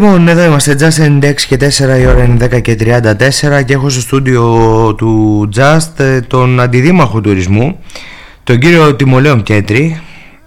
[0.00, 3.88] Λοιπόν, εδώ είμαστε Just 96 και 4 η ώρα είναι 10 και 34 και έχω
[3.88, 4.44] στο στούντιο
[4.96, 7.78] του Just ε, τον αντιδήμαρχο τουρισμού,
[8.44, 10.00] τον κύριο Τιμολέον Κέντρη.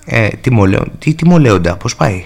[0.06, 2.24] Ε, Τιμολέον, τι Τιμολέοντα, πώς πάει;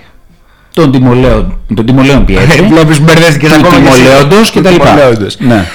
[0.73, 2.61] Τον Τιμολέον, τον Τιμολέον Πιέτρη.
[2.61, 4.01] Βλέπεις μπερδέστηκες Του ακόμα και εσύ.
[4.01, 4.85] Τιμολέοντος και Του τα λοιπά.
[4.85, 5.37] Τιμολέοντος.
[5.39, 5.65] Ναι.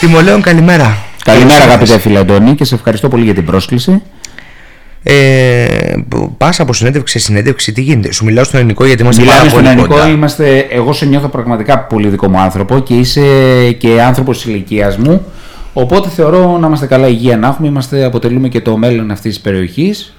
[0.00, 0.96] Τιμολέον καλημέρα.
[1.24, 2.02] Καλημέρα Καλώς αγαπητέ ήρθες.
[2.06, 4.02] φίλε Αντώνη και σε ευχαριστώ πολύ για την πρόσκληση.
[5.02, 5.94] Ε,
[6.38, 9.50] πας από συνέντευξη σε συνέντευξη, τι γίνεται; Σου μιλάω στον ελληνικό γιατί είμαστε Μιλάμε πάρα
[9.50, 10.08] στον πολύ ελληνικό, κοντά.
[10.08, 13.22] είμαστε, εγώ σε νιώθω πραγματικά πολύ δικό μου άνθρωπο και είσαι
[13.72, 15.24] και άνθρωπος τη ηλικίας μου.
[15.72, 17.68] Οπότε θεωρώ να είμαστε καλά υγεία να έχουμε.
[17.68, 20.14] Είμαστε, αποτελούμε και το μέλλον αυτής της περιοχής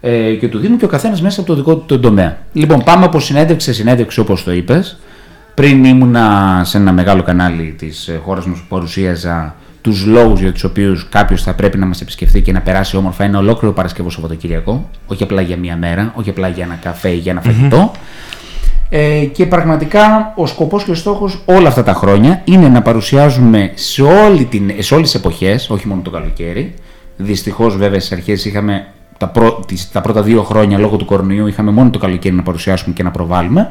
[0.00, 2.38] ε, και του Δήμου και ο καθένας μέσα από το δικό του τον τομέα.
[2.52, 4.98] Λοιπόν, πάμε από συνέντευξη σε συνέντευξη όπως το είπες.
[5.54, 10.64] Πριν ήμουνα σε ένα μεγάλο κανάλι της χώρας μου που παρουσίαζα τους λόγους για τους
[10.64, 14.90] οποίους κάποιος θα πρέπει να μας επισκεφτεί και να περάσει όμορφα ένα ολόκληρο Παρασκευό Σαββατοκύριακο.
[15.06, 17.90] Όχι απλά για μία μέρα, όχι απλά για ένα καφέ ή για ένα φαγητό.
[18.88, 23.70] Ε, και πραγματικά ο σκοπός και ο στόχος όλα αυτά τα χρόνια είναι να παρουσιάζουμε
[23.74, 26.74] σε, όλη την, σε όλες τις εποχές, όχι μόνο το καλοκαίρι.
[27.16, 28.86] Δυστυχώς βέβαια στις αρχές είχαμε
[29.22, 32.42] τα, πρω, τις, τα πρώτα δύο χρόνια λόγω του κορονοϊού είχαμε μόνο το καλοκαίρι να
[32.42, 33.68] παρουσιάσουμε και να προβάλλουμε.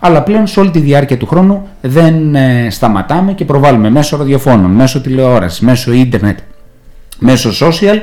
[0.00, 4.70] Αλλά πλέον σε όλη τη διάρκεια του χρόνου δεν ε, σταματάμε και προβάλλουμε μέσω ραδιοφώνων,
[4.70, 6.38] μέσω τηλεόρασης, μέσω ίντερνετ,
[7.18, 7.98] μέσω social,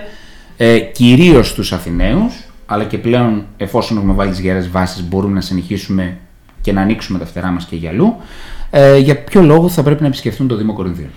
[0.57, 2.33] ε, κυρίως στους Αθηναίους,
[2.65, 6.17] αλλά και πλέον εφόσον έχουμε βάλει τις γερές βάσεις μπορούμε να συνεχίσουμε
[6.61, 8.15] και να ανοίξουμε τα φτερά μας και για αλλού.
[8.69, 11.09] Ε, για ποιο λόγο θα πρέπει να επισκεφθούν το Δήμο Κορινθίων;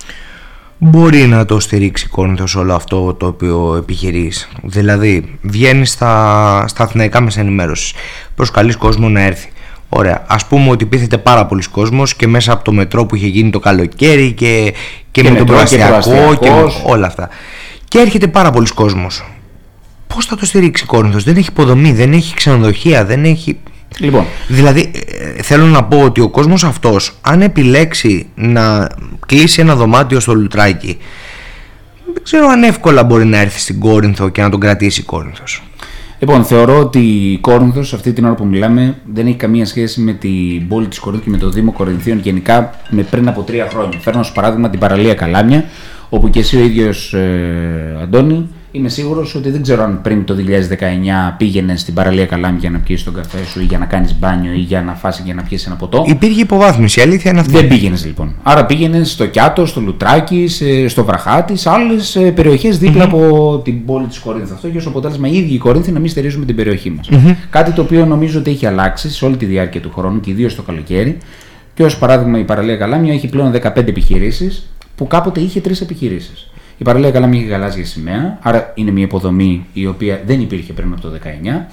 [0.79, 4.49] Μπορεί να το στηρίξει Κόρινθος όλο αυτό το οποίο επιχειρείς.
[4.63, 7.93] Δηλαδή, βγαίνεις στα, στα αθηναϊκά μέσα ενημέρωσης.
[8.35, 9.49] Προσκαλείς κόσμο να έρθει.
[9.89, 10.25] Ωραία.
[10.27, 13.51] Ας πούμε ότι πείθεται πάρα πολλοί κόσμος και μέσα από το μετρό που είχε γίνει
[13.51, 14.73] το καλοκαίρι και,
[15.11, 16.83] και, Και με τον μετρό και προαστιακό και, προαστιακός.
[16.87, 17.29] όλα αυτά.
[17.89, 19.25] Και έρχεται πάρα πολλοί κόσμος.
[20.07, 21.25] Πώς θα το στηρίξει Κόρινθος.
[21.25, 23.59] Δεν έχει υποδομή, δεν έχει ξενοδοχεία, δεν έχει...
[23.99, 24.91] Λοιπόν, Δηλαδή,
[25.37, 28.89] ε, θέλω να πω ότι ο κόσμος αυτός, αν επιλέξει να
[29.27, 30.99] κλείσει ένα δωμάτιο στο Λουτράκι,
[32.15, 35.63] δεν ξέρω αν εύκολα μπορεί να έρθει στην Κόρινθο και να τον κρατήσει η Κόρινθος.
[36.19, 40.13] λοιπόν, θεωρώ ότι η Κόρινθος αυτή την ώρα που μιλάμε δεν έχει καμία σχέση με
[40.13, 43.99] την πόλη της Κορίνθου και με το Δήμο Κορινθίων γενικά με πριν από τρία χρόνια.
[43.99, 45.65] Φέρνω ως παράδειγμα την παραλία Καλάμια,
[46.09, 50.35] όπου και εσύ ο ίδιος ε, Αντώνη είμαι σίγουρος ότι δεν ξέρω αν πριν το
[50.39, 54.19] 2019 πήγαινες στην παραλία Καλάμια για να πιεις τον καφέ σου ή για να κάνεις
[54.19, 56.05] μπάνιο ή για να φας και να πιεις ένα ποτό.
[56.09, 57.53] Υπήρχε υποβάθμιση, η αλήθεια είναι αυτή.
[57.53, 58.35] Δεν πήγαινες λοιπόν.
[58.43, 64.07] Άρα πήγαινες στο Κιάτο, στο Λουτράκι, σε- στο Βραχάτι, σε άλλες περιοχές από την πόλη
[64.07, 64.55] της Κορίνθου.
[64.55, 67.09] Αυτό έχει ως αποτέλεσμα οι ίδιοι οι Κορίνθοι να μην στερίζουμε την περιοχή μας.
[67.51, 70.55] Κάτι το οποίο νομίζω ότι έχει αλλάξει σε όλη τη διάρκεια του χρόνου και ιδίως
[70.55, 71.19] το καλοκαίρι.
[71.75, 76.49] Και ως παράδειγμα, η παραλία Καλάμια έχει πλέον 15 επιχειρήσεις που κάποτε είχε 3 επιχειρήσεις.
[76.85, 80.93] Η παραλία Καλάμια έχει γαλάζια σημαία, άρα είναι μια υποδομή η οποία δεν υπήρχε πριν
[80.93, 81.65] από το 19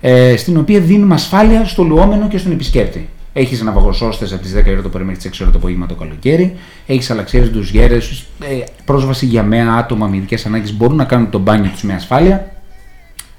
[0.00, 3.08] ε, στην οποία δίνουμε ασφάλεια στο λουόμενο και στον επισκέπτη.
[3.32, 5.94] Έχεις ναυαγοσώστε από τις 10 ώρα το πρωί μέχρι τις 6 ώρα το απόγευμα το
[5.94, 6.54] καλοκαίρι.
[6.86, 11.38] Έχεις αλλαξιέρε ντουζιέρες, ε, πρόσβαση για μέα άτομα με ειδικές ανάγκες μπορούν να κάνουν το
[11.38, 12.50] μπάνιο τους με ασφάλεια.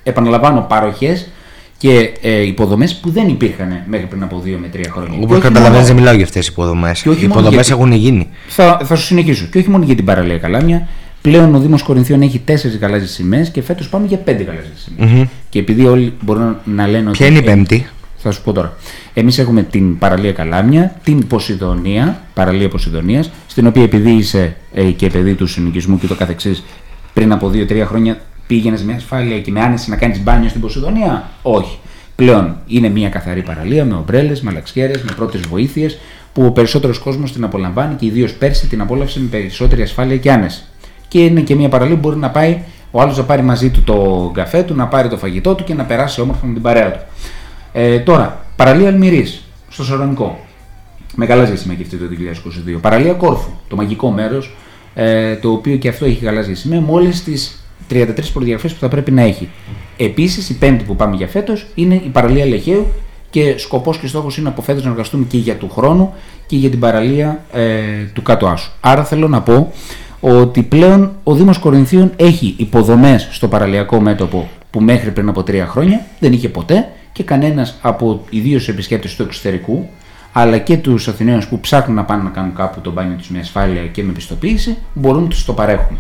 [0.04, 1.30] Επαναλαμβάνω, παροχές
[1.78, 5.18] και ε, υποδομές που δεν υπήρχαν μέχρι πριν από 2 με 3 χρόνια.
[5.18, 7.02] Και Όπω όχι καταλαβαίνεις, μόνο- δεν μιλάω για αυτές τις υποδομές.
[7.02, 8.28] Και όχι Οι μόνο υποδομές γιατί- έχουν γίνει.
[8.48, 9.46] θα, θα σου συνεχίσω.
[9.46, 10.88] Και όχι μόνο για την παραλία Καλάμια.
[11.28, 15.28] Πλέον ο Δήμος Κορινθίων έχει 4 γαλάζιες σημαίες και φέτος πάμε για 5 γαλάζιες σημαίες.
[15.50, 17.18] Και επειδή όλοι μπορούν να λένε ότι.
[17.18, 18.74] Ποια είναι η ε, πέμπτη; θα σου πω τώρα.
[19.14, 25.10] Εμείς έχουμε την παραλία Καλάμια, την Ποσειδονία, παραλία Ποσειδονίας, στην οποία επειδή είσαι ε, και
[25.10, 26.64] παιδί του συνοικισμού και το καθεξής,
[27.14, 28.18] πριν από 2-3 χρόνια
[28.48, 31.80] πήγαινες με ασφάλεια και με άνεση να κάνεις μπάνιο στην Ποσειδονία; Όχι.
[32.16, 35.98] Πλέον είναι μια καθαρή παραλία με ομπρέλες, με αλλαξιέρε, με πρώτες βοήθειες
[36.34, 40.32] που ο περισσότερος κόσμος την απολαμβάνει και ιδίως πέρσι την απόλαυσε με περισσότερη ασφάλεια και
[40.32, 40.64] άνεση.
[41.08, 43.84] Και είναι και μια παραλία που μπορεί να πάει ο άλλος να πάρει μαζί του
[43.84, 46.92] το καφέ του, να πάρει το φαγητό του και να περάσει όμορφα με την παρέα
[46.92, 47.00] του.
[47.74, 50.40] Ε, τώρα, παραλία Αλμυρής, στο Σαρονικό.
[51.16, 52.06] Με γαλάζια σημαία και αυτή το
[52.76, 52.80] 2022.
[52.82, 54.56] Παραλία Κόρφου, το μαγικό μέρος,
[54.94, 57.48] ε, το οποίο και αυτό έχει γαλάζια σημαία με όλε τι
[57.90, 59.50] 33 προδιαγραφές που θα πρέπει να έχει.
[59.98, 62.88] Επίσης, η πέμπτη που πάμε για φέτος είναι η παραλία Λεχαίου
[63.30, 66.14] και σκοπός και στόχος είναι από φέτος να εργαστούμε και για του χρόνου
[66.46, 68.72] και για την παραλία ε, του Κάτω Άσου.
[68.80, 69.74] Άρα θέλω να πω
[70.20, 75.68] ότι πλέον ο Δήμος Κορινθίων έχει υποδομές στο παραλιακό μέτωπο που μέχρι πριν από τρία
[75.68, 79.90] χρόνια δεν είχε ποτέ και κανένας από ιδίως επισκέπτες του εξωτερικού
[80.32, 83.40] αλλά και τους Αθηναίους που ψάχνουν να πάνε να κάνουν κάπου το μπάνιο τους με
[83.40, 85.98] ασφάλεια και με πιστοποίηση μπορούν να τους το παρέχουν.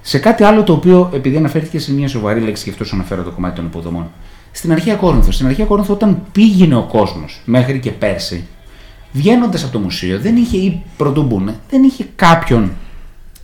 [0.00, 3.22] Σε κάτι άλλο το οποίο, επειδή αναφέρθηκε σε μια σοβαρή λέξη, και αυτός σου αναφέρω
[3.22, 4.10] το κομμάτι των υποδομών.
[4.52, 8.44] Στην αρχαία Κόρινθο, στην αρχαία Κόρινθο, όταν πήγαινε ο κόσμος μέχρι και πέρσι,
[9.12, 12.70] βγαίνοντας από το μουσείο, δεν είχε ή πρωτού μπουν, δεν είχε κάποιον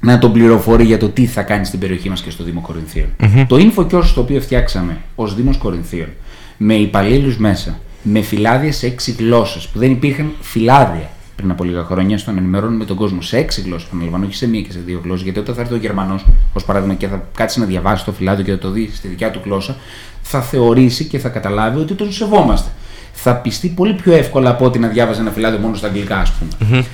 [0.00, 3.06] να τον πληροφορεί για το τι θα κάνει στην περιοχή μας και στο Δήμο Κορινθίων.
[3.46, 6.08] Το InfoKios το οποίο φτιάξαμε ως Δήμος Κορινθίων,
[6.56, 11.84] με υπαλλήλους μέσα, με φυλάδια σε έξι γλώσσες που δεν υπήρχαν φυλάδια πριν από λίγα
[11.84, 14.78] χρόνια στο να ενημερώνουμε τον κόσμο σε έξι γλώσσες, επαναλαμβάνω, όχι σε μία και σε
[14.86, 15.22] δύο γλώσσες.
[15.22, 18.44] Γιατί όταν θα έρθει ο Γερμανός, ως παράδειγμα, και θα κάτσει να διαβάσει το φυλάδιο
[18.44, 19.76] και θα το δει στη δικιά του γλώσσα,
[20.22, 22.70] θα θεωρήσει και θα καταλάβει ότι τον σεβόμαστε.
[23.12, 26.32] Θα πιστεί πολύ πιο εύκολα από ότι να διάβαζε ένα φυλάδιο μόνο στα αγγλικά, ας
[26.32, 26.84] πούμε.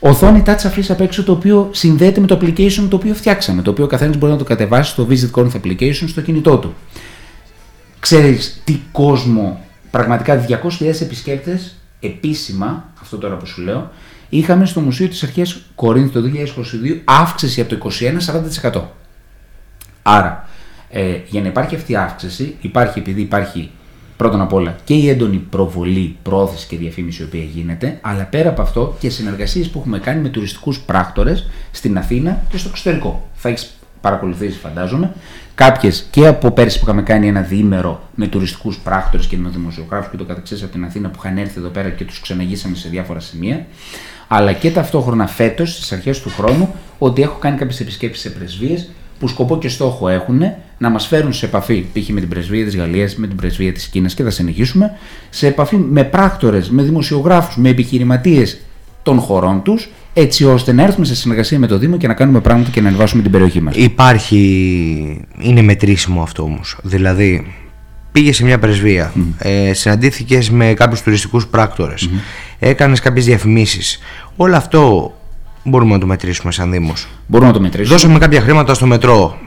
[0.00, 3.62] Οθόνη touch αφήσει απ' έξω το οποίο συνδέεται με το application το οποίο φτιάξαμε.
[3.62, 6.74] Το οποίο ο καθένας μπορεί να το κατεβάσει στο Visit Conf application στο κινητό του.
[8.00, 13.90] Ξέρεις τι κόσμο, πραγματικά 200.000 επισκέπτες επίσημα, αυτό τώρα που σου λέω,
[14.28, 17.90] είχαμε στο Μουσείο της Αρχαίας Κορίνθου το 2022 αύξηση από το
[18.62, 18.82] 21 40%.
[20.02, 20.48] Άρα,
[20.90, 23.70] ε, για να υπάρχει αυτή η αύξηση, υπάρχει επειδή υπάρχει
[24.16, 28.48] πρώτον απ' όλα και η έντονη προβολή, πρόθεση και διαφήμιση η οποία γίνεται, αλλά πέρα
[28.48, 33.28] από αυτό και συνεργασίες που έχουμε κάνει με τουριστικούς πράκτορες στην Αθήνα και στο εξωτερικό.
[33.34, 35.12] Θα έχεις παρακολουθήσει, φαντάζομαι.
[35.54, 40.10] Κάποιες και από πέρσι που είχαμε κάνει ένα διήμερο με τουριστικούς πράκτορες και με δημοσιογράφους
[40.10, 42.88] και το καθεξής από την Αθήνα που είχαν έρθει εδώ πέρα και τους ξαναγήσαμε σε
[42.88, 43.66] διάφορα σημεία.
[44.28, 48.88] Αλλά και ταυτόχρονα φέτος, στις αρχές του χρόνου, ότι έχω κάνει κάποιες επισκέψεις σε πρεσβείες
[49.18, 50.40] που σκοπό και στόχο έχουν
[50.78, 52.08] να μας φέρουν σε επαφή, π.χ.
[52.08, 54.92] με την πρεσβεία της Γαλλίας, με την πρεσβεία της Κίνας και θα συνεχίσουμε,
[55.30, 58.60] σε επαφή με πράκτορες, με δημοσιογράφους, με επιχειρηματίες
[59.02, 62.40] των χωρών τους, έτσι ώστε να έρθουμε σε συνεργασία με το Δήμο και να κάνουμε
[62.40, 63.76] πράγματα και να ανεβάσουμε την περιοχή μας.
[63.76, 65.26] Υπάρχει.
[65.38, 66.78] Είναι μετρήσιμο αυτό όμως.
[66.82, 67.54] Δηλαδή,
[68.12, 69.20] πήγες σε μια πρεσβεία, mm.
[69.38, 72.18] ε, συναντήθηκες με κάποιους τουριστικούς πράκτορες, mm.
[72.58, 73.98] έκανες κάποιες διαφημίσεις.
[74.36, 75.12] Όλο αυτό
[75.66, 77.08] μπορούμε να το μετρήσουμε σαν Δήμος.
[77.26, 77.96] Μπορούμε να το μετρήσουμε.
[77.96, 79.38] Δώσαμε κάποια χρήματα στο μετρό.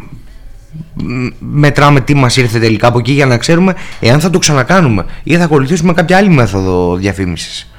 [1.39, 5.35] Μετράμε τι μας ήρθε τελικά από εκεί για να ξέρουμε εάν θα το ξανακάνουμε ή
[5.35, 7.69] θα ακολουθήσουμε κάποια άλλη μέθοδο διαφήμισης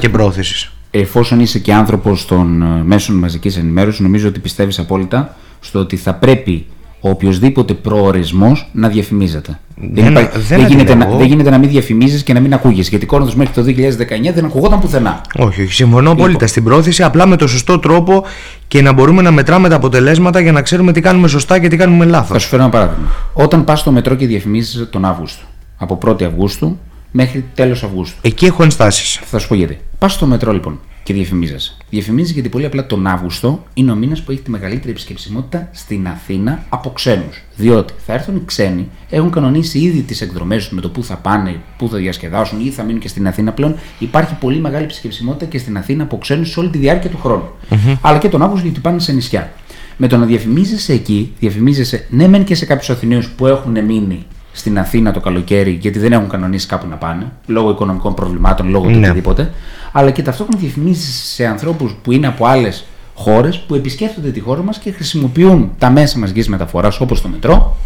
[0.00, 5.36] και πρόθεση εφόσον είσαι και άνθρωπος των ε, μέσων μαζικής ενημέρωσης, νομίζω ότι πιστεύεις απόλυτα
[5.60, 6.66] στο ότι θα πρέπει
[7.04, 9.58] ο οποιοδήποτε προορισμός να διαφημίζεται.
[9.76, 12.88] Δεν, δεν, δεν, γίνεται να, δεν γίνεται να μην διαφημίζεις και να μην ακούγεις.
[12.88, 15.20] Γιατί Κόρνθο μέχρι το 2019 δεν ακουγόταν πουθενά.
[15.38, 15.72] Όχι, όχι.
[15.72, 16.18] Συμφωνώ λοιπόν.
[16.18, 18.24] απόλυτα στην πρόθεση, απλά με το σωστό τρόπο
[18.68, 21.76] και να μπορούμε να μετράμε τα αποτελέσματα για να ξέρουμε τι κάνουμε σωστά και τι
[21.76, 22.28] κάνουμε λάθος.
[22.28, 23.08] Θα σου φέρω ένα παράδειγμα.
[23.32, 25.44] Όταν πας στο μετρό και διαφημίζεις τον Αύγουστο,
[25.76, 26.78] από 1η Αυγούστου
[27.10, 28.18] μέχρι τέλος Αυγούστου.
[28.22, 29.20] Εκεί έχω ενστάσεις.
[29.24, 29.78] Θα σου πω γιατί.
[29.98, 31.76] Πας στο μετρό λοιπόν και διαφημίζεσαι.
[31.90, 36.06] Διαφημίζει γιατί πολύ απλά τον Αύγουστο είναι ο μήνας που έχει τη μεγαλύτερη επισκεψιμότητα στην
[36.06, 37.42] Αθήνα από ξένους.
[37.56, 41.16] Διότι θα έρθουν οι ξένοι, έχουν κανονίσει ήδη τις εκδρομές τους με το πού θα
[41.16, 43.76] πάνε, πού θα διασκεδάσουν ή θα μείνουν και στην Αθήνα πλέον.
[43.98, 47.48] Υπάρχει πολύ μεγάλη επισκεψιμότητα και στην Αθήνα από ξένους σε όλη τη διάρκεια του χρόνου.
[47.70, 47.96] Mm-hmm.
[48.00, 49.52] Αλλά και τον Αύγουστο γιατί πάνε σε νησιά.
[49.96, 54.26] Με το να διαφημίζεσαι εκεί, διαφημίζεσαι ναι, μεν και σε κάποιους Αθηναίους που έχουν μείνει
[54.52, 58.84] στην Αθήνα το καλοκαίρι γιατί δεν έχουν κανονίσει κάπου να πάνε, λόγω οικονομικών προβλημάτων, λόγω
[58.84, 58.92] ναι.
[58.92, 59.52] του οτιδήποτε,
[59.92, 62.84] αλλά και ταυτόχρονα διαφημίζεις σε ανθρώπους που είναι από άλλες
[63.14, 67.76] χώρες που επισκέπτονται τη χώρα μας και χρησιμοποιούν τα μέσα μαζικής μεταφοράς όπως το μετρό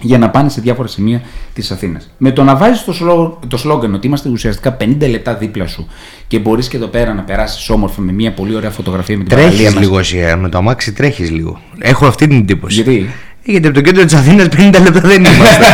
[0.00, 1.22] για να πάνε σε διάφορα σημεία
[1.52, 2.10] της Αθήνας.
[2.18, 5.86] Με το να βάζεις το, το σλόγκαν ότι είμαστε ουσιαστικά 50 λεπτά δίπλα σου
[6.26, 9.36] και μπορείς και εδώ πέρα να περάσεις όμορφα με μια πολύ ωραία φωτογραφία με την
[9.36, 11.60] Τρέχεις λίγο εσύ, ε, με το αμάξι τρέχεις λίγο.
[11.78, 12.74] Έχω αυτή την εντύπωση.
[12.74, 13.10] Γιατί;
[13.44, 15.64] Γιατί από το κέντρο της Αθήνας 50 λεπτά δεν είμαστε.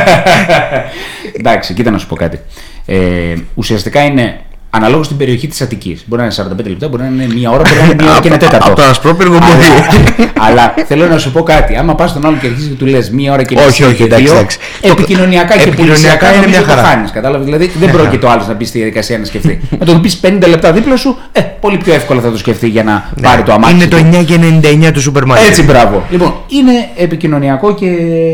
[1.39, 2.41] Εντάξει, κοίτα να σου πω κάτι.
[2.87, 4.41] Ε, ουσιαστικά είναι
[4.73, 6.05] Αναλόγως στην περιοχή της Αττικής.
[6.07, 8.21] Μπορεί να είναι 45 λεπτά, μπορεί να είναι μία ώρα, μπορεί να είναι μία ώρα
[8.21, 8.67] και ένα τέταρτο.
[8.67, 10.31] Από το ασπρόπυργο μπορεί.
[10.47, 11.77] Αλλά θέλω να σου πω κάτι.
[11.77, 14.03] Άμα πας στον άλλο και αρχίζει και του λες μία ώρα και μία όχι, όχι,
[14.03, 14.59] εντάξει, εντάξει.
[14.81, 16.83] Επικοινωνιακά και επικοινωνιακά είναι μια χαρά.
[16.83, 19.61] Χάνεις, κατάλαβες; Δηλαδή δεν πρόκειται ο άλλος να μπει στη διαδικασία να σκεφτεί.
[19.79, 22.85] Να τον πεις 50 λεπτά δίπλα σου, ε, πολύ πιο εύκολα θα το σκεφτεί για
[22.85, 23.27] να ναι.
[23.27, 23.75] πάρει το αμάξι.
[23.75, 24.39] Είναι το 9 και
[24.87, 25.49] 99 του σούπερ μάρκετ.
[25.49, 26.07] Έτσι, μπράβο.
[26.11, 27.87] Λοιπόν, είναι επικοινωνιακό και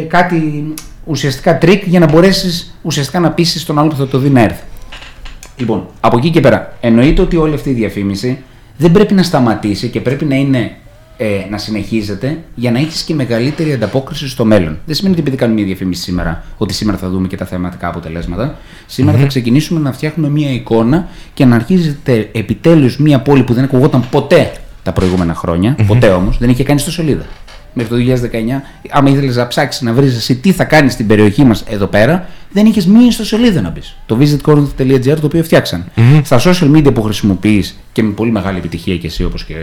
[0.09, 0.65] κάτι
[1.05, 4.41] ουσιαστικά τρικ για να μπορέσεις ουσιαστικά να πείσεις τον άλλο που θα το δει να
[4.41, 4.63] έρθει.
[5.57, 8.39] Λοιπόν, από εκεί και πέρα, εννοείται ότι όλη αυτή η διαφήμιση
[8.77, 10.77] δεν πρέπει να σταματήσει και πρέπει να είναι
[11.17, 14.79] ε, να συνεχίζεται για να έχεις και μεγαλύτερη ανταπόκριση στο μέλλον.
[14.87, 17.89] Δεν σημαίνει ότι επειδή κάνουμε μια διαφήμιση σήμερα, ότι σήμερα θα δούμε και τα θεαματικά
[17.89, 18.57] αποτελέσματα.
[18.87, 23.65] Σήμερα θα ξεκινήσουμε να φτιάχνουμε μια εικόνα και να ακούγεται επιτέλους μια πόλη που δεν
[23.65, 27.25] ακουγόταν ποτέ τα προηγούμενα χρόνια, ποτέ όμως, δεν είχε κάνει στο σελίδα
[27.77, 31.45] μέχρι το 2019, άμα ήθελες να ψάξεις να βρεις εσύ τι θα κάνεις στην περιοχή
[31.45, 33.97] μας εδώ πέρα, δεν είχες μία ιστοσελίδα να μπεις.
[34.07, 35.85] Το visitcorner.gr το οποίο φτιάξαν.
[35.97, 36.21] Mm-hmm.
[36.25, 39.55] Στα social media που χρησιμοποιείς και με πολύ μεγάλη επιτυχία και εσύ όπως και,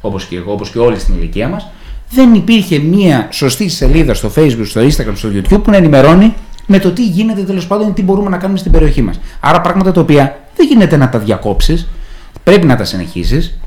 [0.00, 1.68] όπως και εγώ, όπως και όλοι στην ηλικία μας,
[2.10, 6.34] δεν υπήρχε μία σωστή σελίδα στο Facebook, στο Instagram, στο YouTube που να ενημερώνει
[6.66, 9.20] με το τι γίνεται τέλος πάντων, τι μπορούμε να κάνουμε στην περιοχή μας.
[9.40, 11.88] Άρα πράγματα τα οποία δεν γίνεται να τα διακόψεις,
[12.44, 13.58] πρέπει να τα συνεχίσεις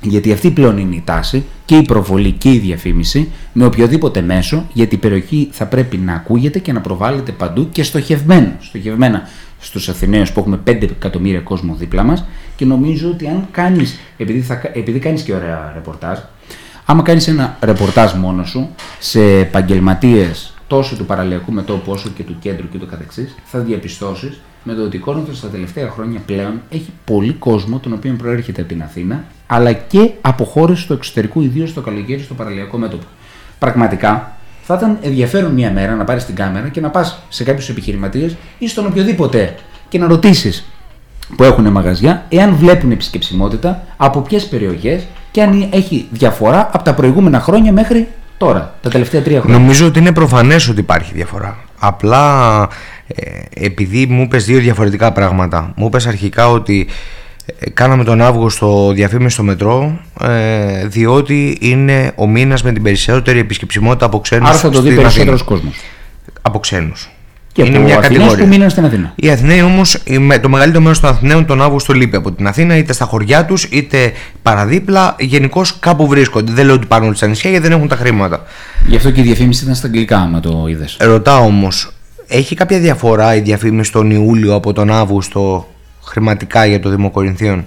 [0.00, 4.66] γιατί αυτή πλέον είναι η τάση και η προβολή και η διαφήμιση με οποιοδήποτε μέσο,
[4.72, 8.56] γιατί η περιοχή θα πρέπει να ακούγεται και να προβάλλεται παντού και στοχευμένα.
[8.60, 9.28] Στοχευμένα
[9.60, 12.24] στους Αθηναίους που έχουμε 5 εκατομμύρια κόσμο δίπλα μας
[12.56, 16.18] και νομίζω ότι αν κάνεις, επειδή, θα, επειδή κάνεις και ωραία ρεπορτάζ,
[16.84, 22.36] άμα κάνεις ένα ρεπορτάζ μόνος σου σε επαγγελματίες τόσο του παραλιακού μετώπου όσο και του
[22.40, 26.60] κέντρου και το καθεξής, θα διαπιστώσεις με το ότι η Κόρινθος στα τελευταία χρόνια πλέον
[26.70, 31.40] έχει πολύ κόσμο τον οποίο προέρχεται από την Αθήνα, αλλά και από χώρε του εξωτερικού,
[31.40, 33.04] ιδίως στο καλοκαίρι, στο παραλιακό μέτωπο.
[33.58, 37.68] Πραγματικά θα ήταν ενδιαφέρον μια μέρα να πάρεις την κάμερα και να πας σε κάποιους
[37.68, 39.54] επιχειρηματίες ή στον οποιοδήποτε
[39.88, 40.72] και να ρωτήσεις
[41.36, 46.94] που έχουν μαγαζιά εάν βλέπουν επισκεψιμότητα από ποιες περιοχές και αν έχει διαφορά από τα
[46.94, 49.58] προηγούμενα χρόνια μέχρι τώρα, τα τελευταία τρία χρόνια.
[49.58, 51.58] Νομίζω ότι είναι προφανές ότι υπάρχει διαφορά.
[51.78, 52.68] Απλά
[53.06, 55.72] ε, επειδή μου είπε δύο διαφορετικά πράγματα.
[55.76, 56.92] Μου είπε αρχικά ότι ε,
[57.74, 64.04] κάναμε τον Αύγουστο διαφήμιση στο μετρό ε, διότι είναι ο μήνας με την περισσότερη επισκεψιμότητα
[64.04, 64.48] από ξένους.
[64.48, 65.74] Άρα θα το δει περισσότερος κόσμος.
[66.42, 67.10] Από ξένους.
[67.52, 68.36] Και είναι μια κατηγορία.
[68.36, 69.12] που μείναν στην Αθήνα.
[69.16, 70.02] Οι Αθηναίοι όμως,
[70.42, 73.64] το μεγαλύτερο μέρος των Αθηναίων τον Αύγουστο λείπει από την Αθήνα, είτε στα χωριά τους,
[73.64, 75.16] είτε παραδίπλα.
[75.18, 76.52] Γενικώς κάπου βρίσκονται.
[76.52, 78.42] Δεν λέω ότι πάρουν στα νησιά γιατί δεν έχουν τα χρήματα.
[78.86, 80.96] Γι' αυτό και η διαφήμιση ήταν στα αγγλικά, άμα το είδες.
[81.00, 81.92] Ρωτάω όμως,
[82.26, 85.68] έχει κάποια διαφορά η διαφήμιση τον Ιούλιο από τον Αύγουστο
[86.04, 87.64] χρηματικά για το Δήμο Κορινθίων.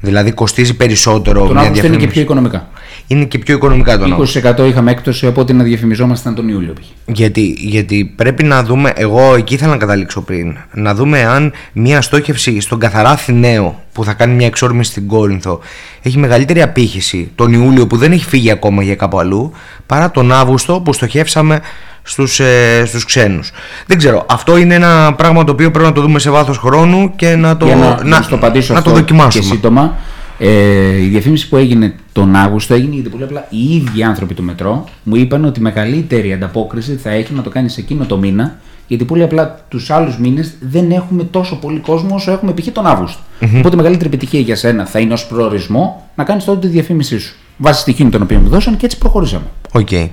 [0.00, 1.46] Δηλαδή κοστίζει περισσότερο.
[1.46, 2.68] Τον Αύγουστο είναι και πιο οικονομικά.
[3.06, 4.16] Είναι και πιο οικονομικά τον
[4.58, 6.72] 20% είχαμε έκπτωση από ότι να διαφημιζόμασταν τον Ιούλιο.
[7.06, 12.00] Γιατί, γιατί πρέπει να δούμε, εγώ εκεί ήθελα να καταλήξω πριν, να δούμε αν μια
[12.00, 15.60] στόχευση στον καθαρά Αθηναίο που θα κάνει μια εξόρμηση στην Κόρινθο
[16.02, 19.52] έχει μεγαλύτερη απήχηση τον Ιούλιο που δεν έχει φύγει ακόμα για κάπου αλλού
[19.86, 21.60] παρά τον Αύγουστο που στοχεύσαμε
[22.08, 23.50] στους, ε, στους ξένους.
[23.86, 27.12] Δεν ξέρω, αυτό είναι ένα πράγμα το οποίο πρέπει να το δούμε σε βάθος χρόνου
[27.16, 28.26] και να το, να, να,
[28.68, 29.44] να το δοκιμάσουμε.
[29.44, 29.96] Και σύντομα,
[30.38, 34.42] ε, η διαφήμιση που έγινε τον Αύγουστο έγινε γιατί πολύ απλά οι ίδιοι άνθρωποι του
[34.42, 38.58] μετρό μου είπαν ότι μεγαλύτερη ανταπόκριση θα έχει να το κάνεις σε εκείνο το μήνα
[38.86, 42.68] γιατί πολύ απλά τους άλλους μήνες δεν έχουμε τόσο πολύ κόσμο όσο έχουμε π.χ.
[42.72, 43.20] τον Αύγουστο.
[43.40, 43.58] Mm-hmm.
[43.58, 47.34] Οπότε μεγαλύτερη επιτυχία για σένα θα είναι ως προορισμό να κάνεις τότε τη διαφήμιση σου.
[47.56, 49.44] Βάσει στοιχείων των οποίων μου δώσαν και έτσι προχωρήσαμε.
[49.72, 49.88] Οκ.
[49.90, 50.08] Okay.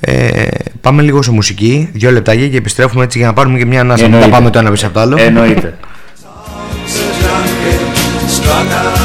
[0.00, 0.46] Ε,
[0.80, 4.08] πάμε λίγο σε μουσική, δύο λεπτάκια και επιστρέφουμε έτσι για να πάρουμε και μια ανάσα.
[4.08, 5.16] Να πάμε το ένα πίσω από το άλλο.
[5.18, 5.76] Εννοείται.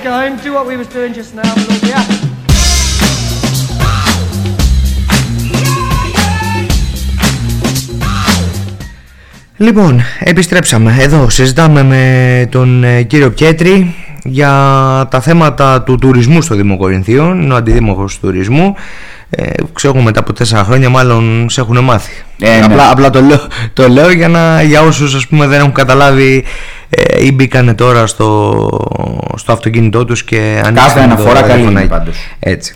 [0.00, 2.28] up, keep going, do what we was doing just now, and we'll be happy.
[9.56, 10.96] Λοιπόν, επιστρέψαμε.
[10.98, 14.50] Εδώ συζητάμε με τον ε, κύριο Πιέτρη για
[15.10, 18.74] τα θέματα του τουρισμού στο Δήμο Κορινθίων, είναι ο αντιδήμοχος του τουρισμού.
[19.30, 22.24] Ε, ξέρω μετά από τέσσερα χρόνια μάλλον σε έχουν μάθει.
[22.40, 22.64] Ε, ναι.
[22.64, 26.44] απλά, απλά το, λέω, το λέω για, να, για όσους ας πούμε δεν έχουν καταλάβει
[26.90, 28.68] ε, ή μπήκανε τώρα στο,
[29.36, 32.16] στο αυτοκίνητό τους και Κάθε αναφορά καλή είναι πάντως.
[32.38, 32.74] Έτσι.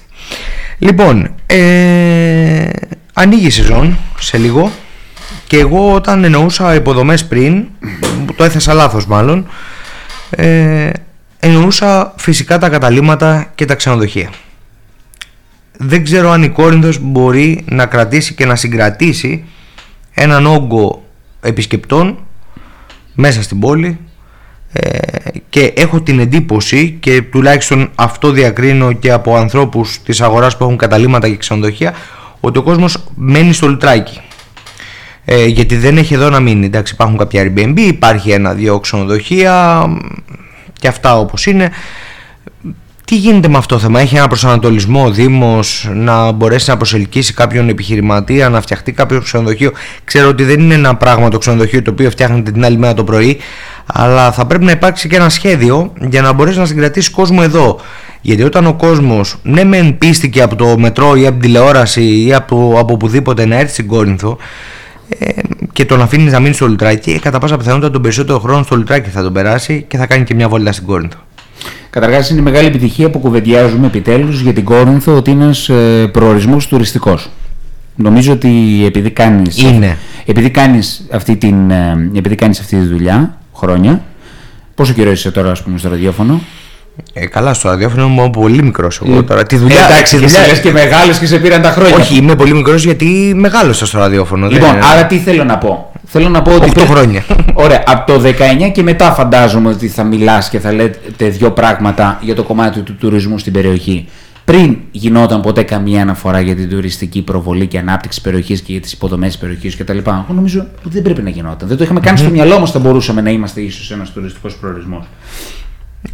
[0.78, 2.68] Λοιπόν, ε,
[3.12, 4.70] ανοίγει η σεζόν σε λίγο
[5.46, 7.64] και εγώ όταν εννοούσα υποδομές πριν,
[8.36, 9.46] το έθεσα λάθος μάλλον,
[10.30, 10.90] ε,
[11.38, 14.30] εννοούσα φυσικά τα καταλήμματα και τα ξενοδοχεία.
[15.76, 19.44] Δεν ξέρω αν η Κόρινθος μπορεί να κρατήσει και να συγκρατήσει
[20.14, 21.04] έναν όγκο
[21.40, 22.18] επισκεπτών
[23.14, 24.13] μέσα στην πόλη ε,
[25.48, 30.76] και έχω την εντύπωση και τουλάχιστον αυτό διακρίνω και από ανθρώπους της αγοράς που έχουν
[30.76, 31.94] καταλήμματα και ξενοδοχεία
[32.40, 34.20] ότι ο κόσμος μένει στο λουτράκι.
[35.24, 36.66] Ε, γιατί δεν έχει εδώ να μείνει.
[36.66, 39.84] Εντάξει υπάρχουν κάποια Airbnb υπάρχει ένα-δύο ξενοδοχεία
[40.80, 41.70] και αυτά όπως είναι
[43.04, 47.34] τι γίνεται με αυτό το θέμα, έχει ένα προσανατολισμό ο Δήμος να μπορέσει να προσελκύσει
[47.34, 49.72] κάποιον επιχειρηματία, να φτιαχτεί κάποιο ξενοδοχείο;
[50.04, 53.04] Ξέρω ότι δεν είναι ένα πράγμα το ξενοδοχείο το οποίο φτιάχνεται την άλλη μέρα το
[53.04, 53.38] πρωί,
[53.86, 57.80] αλλά θα πρέπει να υπάρξει και ένα σχέδιο για να μπορέσει να συγκρατήσει κόσμο εδώ.
[58.20, 62.34] Γιατί όταν ο κόσμος, ναι, μεν πίστηκε από το μετρό ή από την τηλεόραση ή
[62.34, 64.38] από, από οπουδήποτε να έρθει στην Κόρινθο,
[65.18, 65.40] ε,
[65.72, 68.76] και τον αφήνει να μείνει στο Λουτράκι, ε, κατά πάσα πιθανότητα τον περισσότερο χρόνο στο
[68.76, 71.18] Λουτράκι θα τον περάσει και θα κάνει και μια βόλτα στην Κόρινθο.
[71.94, 76.68] Καταρχάς, είναι μεγάλη επιτυχία που κουβεντιάζουμε επιτέλους για την Κόρινθο ότι είναι ένας ε, προορισμός
[76.68, 77.30] τουριστικός.
[77.96, 79.64] Νομίζω ότι επειδή κάνεις
[80.24, 84.02] επειδή κάνεις αυτή, την, ε, επειδή κάνεις αυτή τη δουλειά χρόνια.
[84.74, 86.40] Πόσο καιρό είσαι τώρα, ας πούμε, στο ραδιόφωνο;
[87.12, 89.42] Ε, καλά, στο ραδιόφωνο είμαι πολύ μικρός εγώ τώρα.
[89.42, 90.60] Τη δουλειά, ε, εντάξει, τη δουλειά...
[90.62, 91.96] και μεγάλο και σε πήραν τα χρόνια.
[91.96, 94.48] Όχι, είμαι πολύ μικρός γιατί μεγάλωσα στο ραδιόφωνο.
[94.48, 94.84] Λοιπόν, δεν...
[94.84, 95.92] άρα τι θέλω να πω.
[96.16, 96.72] Θέλω να πω ότι.
[96.74, 97.24] 8 χρόνια.
[97.64, 98.22] Ωραία, από το
[98.68, 102.80] 19 και μετά φαντάζομαι ότι θα μιλάς και θα λέτε δύο πράγματα για το κομμάτι
[102.80, 104.08] του τουρισμού στην περιοχή.
[104.44, 108.92] Πριν γινόταν ποτέ καμία αναφορά για την τουριστική προβολή και ανάπτυξη περιοχής και για τις
[108.92, 109.98] υποδομές της περιοχής κτλ.
[109.98, 111.68] Εγώ νομίζω ότι δεν πρέπει να γινόταν.
[111.68, 115.04] Δεν το είχαμε κάνει στο μυαλό μας θα μπορούσαμε να είμαστε ίσως ένας τουριστικός προορισμός.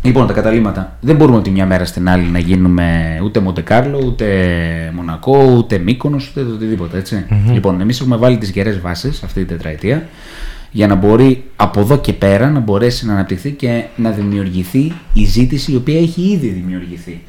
[0.03, 0.97] Λοιπόν, τα καταλήμματα.
[1.01, 4.27] Δεν μπορούμε από τη μια μέρα στην άλλη να γίνουμε ούτε Μοντεκάρλο, ούτε
[4.95, 7.03] Μονακό, ούτε Μύκονος, ούτε οτιδήποτε.
[7.53, 10.09] Λοιπόν, εμείς έχουμε βάλει τις γερές βάσεις αυτή την τετραετία
[10.71, 15.25] για να μπορεί από εδώ και πέρα να μπορέσει να αναπτυχθεί και να δημιουργηθεί η
[15.25, 17.23] ζήτηση η οποία έχει ήδη δημιουργηθεί.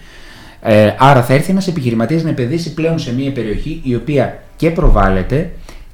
[0.62, 4.70] Ε, άρα θα έρθει ένας επιχειρηματίας να επενδύσει πλέον σε μια περιοχή η οποία και
[4.70, 5.52] προβάλλεται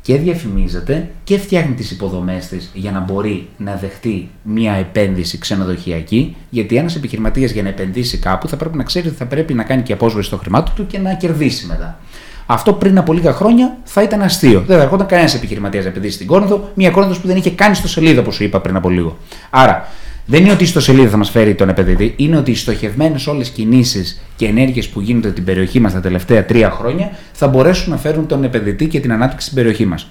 [0.08, 6.36] και διαφημίζεται και φτιάχνει τις υποδομές της για να μπορεί να δεχτεί μια επένδυση ξενοδοχειακή,
[6.50, 9.63] γιατί ένας επιχειρηματίας για να επενδύσει κάπου θα πρέπει να ξέρει ότι θα πρέπει να
[9.63, 12.00] κάνει και απόσβεση στο χρημάτων του και να κερδίσει μετά.
[12.46, 14.63] Αυτό πριν από λίγα χρόνια θα ήταν αστείο.
[14.67, 17.76] Δεν θα ερχόταν κανένας επιχειρηματίας να επενδύσει στην Κόρνθο, μια Κόρνθο που δεν είχε κάνει
[17.76, 19.17] στο σελίδα, όπως σου είπα πριν από λίγο.
[19.50, 19.88] Άρα,
[20.29, 23.49] δεν είναι ότι στο σελίδα θα μας φέρει τον επενδυτή, είναι ότι οι στοχευμένες όλες
[23.49, 27.97] κινήσεις και ενέργειες που γίνονται στην περιοχή μας τα τελευταία τρία χρόνια θα μπορέσουν να
[27.97, 30.07] φέρουν τον επενδυτή και την ανάπτυξη στην περιοχή μας.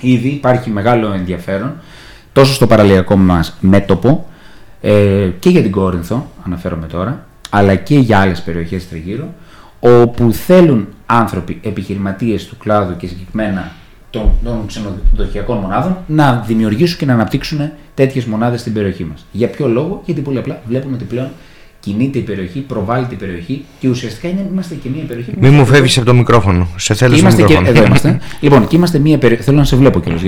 [0.00, 1.74] Ήδη υπάρχει μεγάλο ενδιαφέρον
[2.32, 4.26] τόσο στο παραλιακό μας μέτωπο
[4.80, 9.34] ε, και για την Κόρινθο, αναφέρομαι τώρα, αλλά και για άλλες περιοχές τριγύρω,
[9.80, 13.72] όπου θέλουν άνθρωποι, επιχειρηματίες του κλάδου και συγκεκριμένα
[14.10, 19.26] των, των ξενοδοχειακών μονάδων να δημιουργήσουν και να αναπτύξουν τέτοιες μονάδες στην περιοχή μας.
[19.32, 21.28] Για ποιο λόγο, γιατί πολύ απλά βλέπουμε ότι πλέον
[21.80, 25.32] κινείται η περιοχή, προβάλλεται η περιοχή και ουσιαστικά είναι, είμαστε και μια περιοχή.
[25.40, 26.68] Μην μου φεύγεις από το μικρόφωνο.
[26.76, 27.62] Σε θέλω στο μικρόφωνο.
[27.62, 28.18] Και, εδώ είμαστε.
[28.40, 29.42] λοιπόν, και είμαστε μια περιοχή.
[29.42, 30.22] Θέλω να σε βλέπω κιόλας.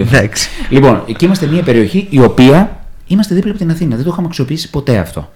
[0.69, 3.97] λοιπόν, εκεί είμαστε μια περιοχή η οποία είμαστε δίπλα από την Αθήνα.
[3.97, 5.33] Δεν το είχαμε αξιοποιήσει ποτέ αυτό.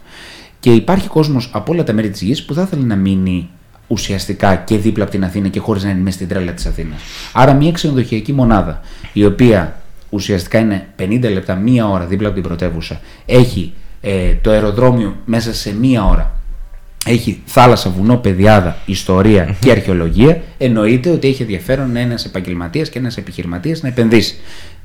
[0.60, 3.48] Και υπάρχει κόσμος από όλα τα μέρη της γης που θα ήθελε να μείνει
[3.86, 7.00] ουσιαστικά και δίπλα από την Αθήνα και χωρίς να είναι μέσα στην τρέλα της Αθήνας.
[7.32, 8.80] Άρα, μια ξενοδοχειακή μονάδα
[9.12, 9.76] η οποία
[10.08, 15.54] ουσιαστικά είναι 50 λεπτά, μία ώρα δίπλα από την πρωτεύουσα, έχει ε, το αεροδρόμιο μέσα
[15.54, 16.32] σε μία ώρα,
[17.06, 18.76] έχει θάλασσα, βουνό, παιδιάδα,
[19.60, 24.36] και αρχαιολογία, εννοείται ότι έχει ενδιαφέρον ένας επαγγελματίας και ένας επιχειρηματίας να επενδύσει.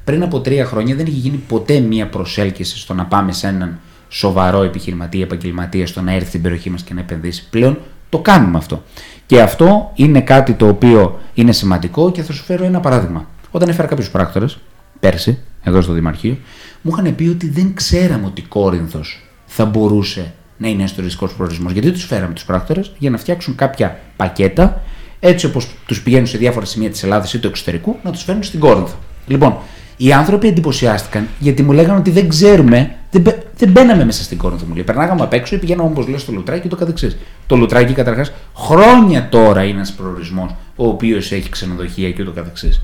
[0.04, 3.80] Πριν από τρία χρόνια δεν έχει γίνει ποτέ μία προσέλκυση στο να πάμε σε έναν
[4.10, 7.48] σοβαρό επιχειρηματία, επαγγελματία, στο να έρθει στην περιοχή μας και να επενδύσει.
[7.50, 7.78] Πλέον
[8.10, 8.84] το κάνουμε αυτό.
[9.26, 13.28] Και αυτό είναι κάτι το οποίο είναι σημαντικό και θα σου φέρω ένα παράδειγμα.
[13.52, 14.58] Όταν έφερα κάποιους πράκτορες,
[15.00, 16.38] πέρσι, εδώ στο Δημαρχείο,
[16.82, 21.72] μου είχαν πει ότι δεν ξέραμε ότι Κόρινθος θα μπορούσε να είναι ένας τουριστικό προορισμός.
[21.72, 24.82] Γιατί τους φέραμε τους πράκτορες για να φτιάξουν κάποια πακέτα,
[25.20, 28.44] έτσι όπως τους πηγαίνουν σε διάφορα σημεία της Ελλάδας ή του εξωτερικού, να τους φέρουν
[28.44, 28.96] στην Κόρινθο.
[29.28, 29.58] Λοιπόν,
[29.98, 34.38] οι άνθρωποι εντυπωσιάστηκαν γιατί μου λέγανε ότι δεν ξέρουμε Δεν, μπε- δεν μπαίναμε μέσα στην
[34.38, 34.84] Κόρινθο, μου λέει.
[34.84, 37.18] Περνάγαμε απ' έξω ή πηγαίναμε όπως λέω στο Λουτράκι και το καθεξής.
[37.48, 42.82] Το Λουτράκι καταρχάς χρόνια τώρα είναι ένας προορισμός ο οποίος έχει ξενοδοχεία και ούτω καθεξής.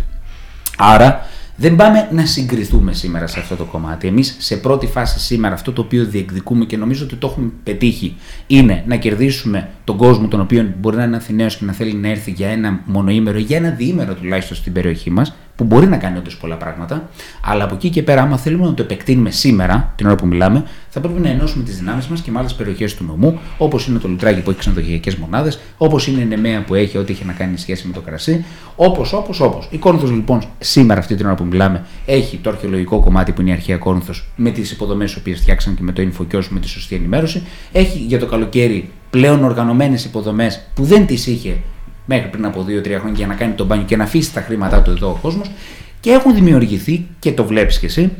[0.78, 1.26] Άρα
[1.58, 4.08] δεν πάμε να συγκριθούμε σήμερα σε αυτό το κομμάτι.
[4.08, 8.16] Εμείς σε πρώτη φάση σήμερα αυτό το οποίο διεκδικούμε και νομίζω ότι το έχουμε πετύχει
[8.48, 12.10] είναι να κερδίσουμε τον κόσμο τον οποίο μπορεί να είναι Αθηναίος και να θέλει να
[12.10, 15.98] έρθει για ένα μονοήμερο ή για ένα διήμερο τουλάχιστον στην περιοχή μας, που μπορεί να
[15.98, 17.10] κάνει όντως πολλά πράγματα.
[17.41, 20.63] Αλλά από εκεί και πέρα, άμα θέλουμε να το επεκτείνουμε σήμερα, την ώρα που μιλάμε,
[20.89, 24.00] θα πρέπει να ενώσουμε τις δυνάμεις μας και με άλλες περιοχές του νομού, όπως είναι
[24.00, 27.34] το Λουτράκι που έχει ξενοδοχειακές μονάδες, όπως είναι η Νεμαία που έχει ό,τι έχει να
[27.34, 29.68] κάνει σχέση με το κρασί, όπως, όπως, όπως.
[29.72, 33.50] Η Κόρινθος λοιπόν σήμερα, αυτή την ώρα που μιλάμε, έχει το αρχαιολογικό κομμάτι που είναι
[33.50, 36.96] η αρχαία Κόρινθος με τις υποδομές που φτιάξαν και με το InfoKios με τη σωστή
[36.96, 37.44] ενημέρωση.
[37.72, 41.58] Έχει για το καλοκαίρι πλέον οργανωμένες υποδομές που δεν τις είχε
[42.06, 44.82] μέχρι πριν από 2-3 χρόνια για να κάνει τον μπάνιο και να αφήσει τα χρήματά
[44.82, 45.52] του εδώ ο κόσμος.
[46.00, 48.12] Και έχουν δημιουργηθεί, και το βλέπεις κι εσύ,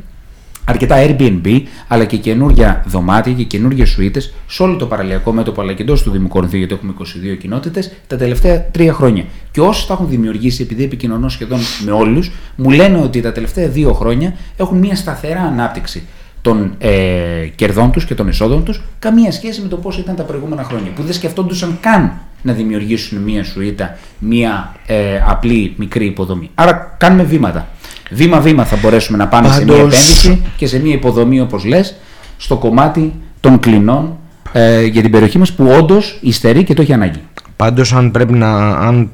[0.64, 5.72] αρκετά Airbnb, αλλά και καινούργια δωμάτια και καινούργιες σουίτες σε όλο το παραλιακό μέτωπο αλλά
[5.72, 6.94] και εντός του Δήμου Κορινθίου, γιατί έχουμε
[7.32, 9.24] 22 κοινότητες, τα τελευταία τρία χρόνια.
[9.50, 13.68] Και όσοι τα έχουν δημιουργήσει, επειδή επικοινωνώ σχεδόν με όλους, μου λένε ότι τα τελευταία
[13.68, 16.02] δύο χρόνια έχουν μια σταθερά ανάπτυξη
[16.42, 20.22] των ε, κερδών τους και των εσόδων τους, καμία σχέση με το πώς ήταν τα
[20.22, 20.90] προηγούμενα χρόνια.
[20.90, 22.12] Που δεν σκεφτόντουσαν καν
[22.46, 26.50] να δημιουργήσουν μία σουίτα, μία ε, απλή μικρή υποδομή.
[26.54, 27.68] Άρα κάνουμε βήματα.
[28.10, 31.96] Βήμα-βήμα θα μπορέσουμε να πάμε σε μία Πάντως- επένδυση και σε μία υποδομή, όπως λες,
[32.36, 34.16] στο κομμάτι των κλινών
[34.52, 37.20] ε, για την περιοχή μας που όντως υστερεί και το έχει ανάγκη.
[37.56, 39.10] Πάντως αν πρέπει να αν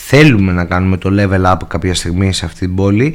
[0.00, 3.14] θέλουμε να κάνουμε το level up κάποια στιγμή σε αυτή την πόλη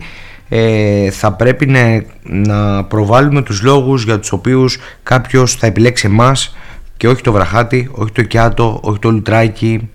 [0.50, 6.56] ε, θα πρέπει να, να προβάλλουμε τους λόγους για τους οποίους κάποιος θα επιλέξει εμάς
[7.02, 9.90] και όχι το βραχάτι, όχι το κιάτο, όχι το λουτράκι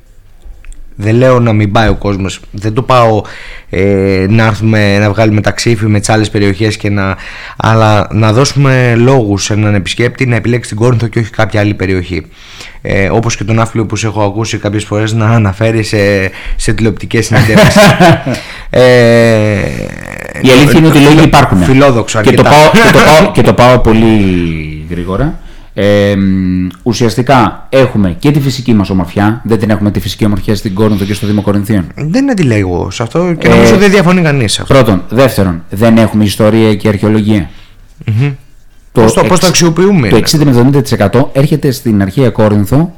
[0.95, 3.23] δεν λέω να μην πάει ο κόσμος δεν το πάω
[3.71, 7.16] ε, να έρθουμε να βγάλουμε ταξίφι με τις άλλες περιοχές και να,
[7.57, 11.75] αλλά να δώσουμε λόγους σε έναν επισκέπτη να επιλέξει την Κόρινθο και όχι κάποια άλλη
[11.75, 12.27] περιοχή
[12.83, 16.73] ε, όπως και τον Άφλιο που σε έχω ακούσει κάποιες φορές να αναφέρει σε, σε
[16.73, 17.83] τηλεοπτικές συνεντεύξεις
[18.71, 18.81] ε,
[20.42, 21.62] Η αλήθεια είναι ότι οι λόγοι υπάρχουν.
[21.62, 22.71] Φιλόδοξο και το, αρκετά.
[22.71, 25.45] πάω, και, το πάω, και το πάω πολύ γρήγορα.
[25.79, 30.55] Ε, μ, ουσιαστικά έχουμε και τη φυσική μας ομορφιά, δεν την έχουμε τη φυσική ομορφιά
[30.57, 31.85] στην Κόρινθο και στο Δήμο Κορινθίων.
[31.95, 34.75] δεν αντιλέγω σε αυτό και Ε, νομίζω δεν διαφωνεί κανείς σε αυτό.
[34.75, 35.03] Πρώτον.
[35.09, 37.51] Δεύτερον, δεν έχουμε ιστορία και αρχαιολογία.
[38.93, 40.27] Πώς το- εξ- πώς το αξιοποιούμε, Το είναι.
[40.27, 42.95] 60 με 70% έρχεται στην αρχαία Κόρινθο,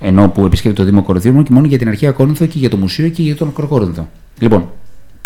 [0.00, 2.70] ενώ που επισκέπτεται το Δήμο Κορινθίων, μόνο και μόνο για την αρχαία Κόρινθο και για
[2.70, 4.08] το μουσείο και για τον Ακροκόρινθο.
[4.38, 4.68] Λοιπόν,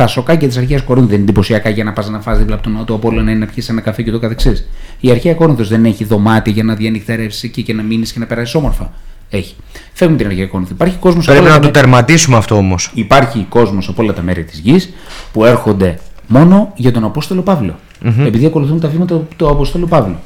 [0.02, 2.62] τα σοκάκια της αρχαίας Κόρινθο δεν είναι εντυπωσιακά για να πας να φας δίπλα από
[2.62, 4.68] τον Νότο Απόλλωνα ή να πιεις ένα καφέ και το καθεξής.
[5.00, 8.26] Η αρχαία Κόρινθο δεν έχει δωμάτια για να διανυκτερεύσει εκεί και να μείνεις και να
[8.26, 8.92] περάσεις όμορφα.
[9.30, 9.54] Έχει.
[9.92, 10.72] Φεύγουμε την αρχαία Κόρινθο.
[10.74, 12.90] Υπάρχει κόσμος Πρέπει να το τερματίσουμε αυτό όμως.
[12.94, 14.92] υπάρχει κόσμος από όλα τα μέρη της γης
[15.32, 17.78] που έρχονται μόνο για τον Απόστολο Παύλο.
[18.26, 20.16] Επειδή ακολουθούν τα βήματα του, του Αποστόλου Παύλου.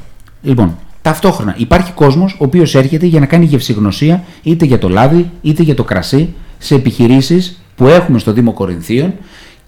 [0.43, 5.31] Λοιπόν, ταυτόχρονα υπάρχει κόσμος ο οποίος έρχεται για να κάνει γευσηγνωσία είτε για το λάδι
[5.43, 9.15] είτε για το κρασί σε επιχειρήσεις που έχουμε στο Δήμο Κορινθίων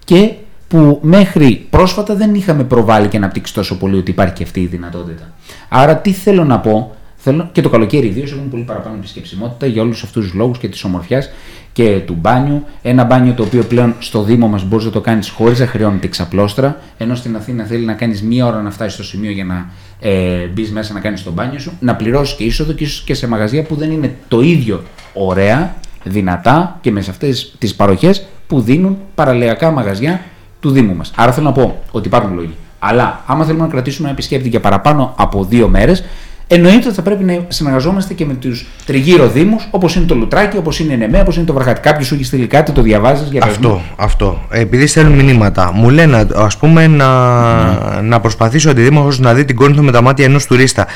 [0.09, 0.31] και
[0.67, 4.65] που μέχρι πρόσφατα δεν είχαμε προβάλλει και αναπτύξει τόσο πολύ ότι υπάρχει και αυτή η
[4.65, 5.33] δυνατότητα.
[5.69, 9.81] Άρα, τι θέλω να πω, θέλω, και το καλοκαίρι ιδίως έχουμε πολύ παραπάνω επισκεψιμότητα για
[9.81, 11.29] όλους αυτούς τους λόγους και της ομορφιάς
[11.73, 12.63] και του μπάνιου.
[12.81, 16.07] Ένα μπάνιο το οποίο πλέον στο Δήμο μας μπορείς να το κάνεις χωρίς να χρεώνεται
[16.07, 19.69] ξαπλώστρα, ενώ στην Αθήνα θέλει να κάνεις μία ώρα να φτάσεις στο σημείο για να
[19.99, 23.13] ε, μπεις μέσα να κάνεις το μπάνιο σου, να πληρώσεις και είσοδο και ίσω και
[23.13, 28.27] σε μαγαζιά που δεν είναι το ίδιο ωραία, δυνατά και με σε αυτές τις παροχές
[28.49, 30.21] που δίνουν παραλιακά μαγαζιά
[30.59, 31.11] του Δήμου μας.
[31.15, 32.55] Άρα θέλω να πω ότι υπάρχουν λόγοι.
[32.79, 36.03] Αλλά άμα θέλουμε να κρατήσουμε ένα επισκέπτη για παραπάνω από δύο μέρες,
[36.51, 40.57] εννοείται ότι θα πρέπει να συνεργαζόμαστε και με τους τριγύρω Δήμους, όπως είναι το Λουτράκι,
[40.57, 41.81] όπως είναι η Νεμαία, όπως είναι το Βραχάτι.
[41.81, 43.69] Κάποιος σου έχει στείλει κάτι, το διαβάζεις για πες μου.
[43.69, 44.41] Αυτό, αυτό.
[44.49, 45.71] Επειδή στέλνουν μηνύματα.
[45.73, 50.01] Μου λένε, ας πούμε, να, να προσπαθήσει ο αντιδήμαρχος να δει την Κόρινθο με τα
[50.01, 50.87] μάτια ενός τουρίστα.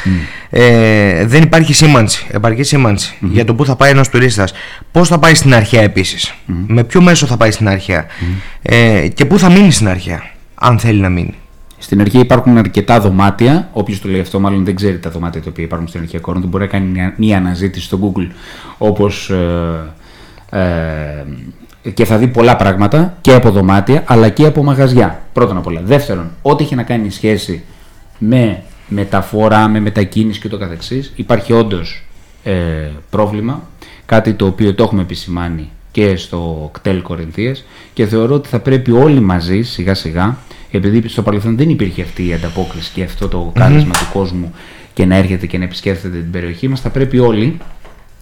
[0.49, 4.53] Ε, δεν υπάρχει σήμανση, επαρκή σήμανση για το πού θα πάει ένας τουρίστας.
[4.91, 8.05] Πώς θα πάει στην αρχαία επίσης; Με ποιο μέσο θα πάει στην αρχαία;
[8.61, 10.23] Ε, και πού θα μείνει στην αρχαία,
[10.55, 11.33] αν θέλει να μείνει;
[11.83, 13.69] Στην αρχαία υπάρχουν αρκετά δωμάτια.
[13.73, 16.47] Όποιος το λέει αυτό, μάλλον δεν ξέρει τα δωμάτια τα οποία υπάρχουν στην αρχαία Κόρινθο.
[16.47, 18.27] Μπορεί να κάνει μια, μια αναζήτηση στο Google
[18.77, 19.29] όπως.
[20.49, 20.59] Ε,
[21.83, 25.21] ε, και θα δει πολλά πράγματα και από δωμάτια αλλά και από μαγαζιά.
[25.33, 25.81] Πρώτον απ' όλα.
[25.83, 27.63] Δεύτερον, ό,τι έχει να κάνει σχέση
[28.17, 32.03] με μεταφορά, με μετακίνηση και το καθεξής, υπάρχει όντως
[32.43, 32.53] ε,
[33.09, 33.63] πρόβλημα,
[34.05, 38.91] κάτι το οποίο το έχουμε επισημάνει και στο κτέλ Κορινθίας και θεωρώ ότι θα πρέπει
[38.91, 40.37] όλοι μαζί σιγά σιγά,
[40.77, 44.53] επειδή στο παρελθόν δεν υπήρχε αυτή η ανταπόκριση και αυτό το κάλεσμα του κόσμου
[44.93, 47.57] και να έρχεται και να επισκέφτεται την περιοχή μας, θα πρέπει όλοι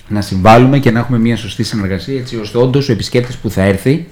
[0.07, 3.61] να συμβάλλουμε και να έχουμε μια σωστή συνεργασία έτσι ώστε όντως ο επισκέπτης που θα
[3.61, 4.07] έρθει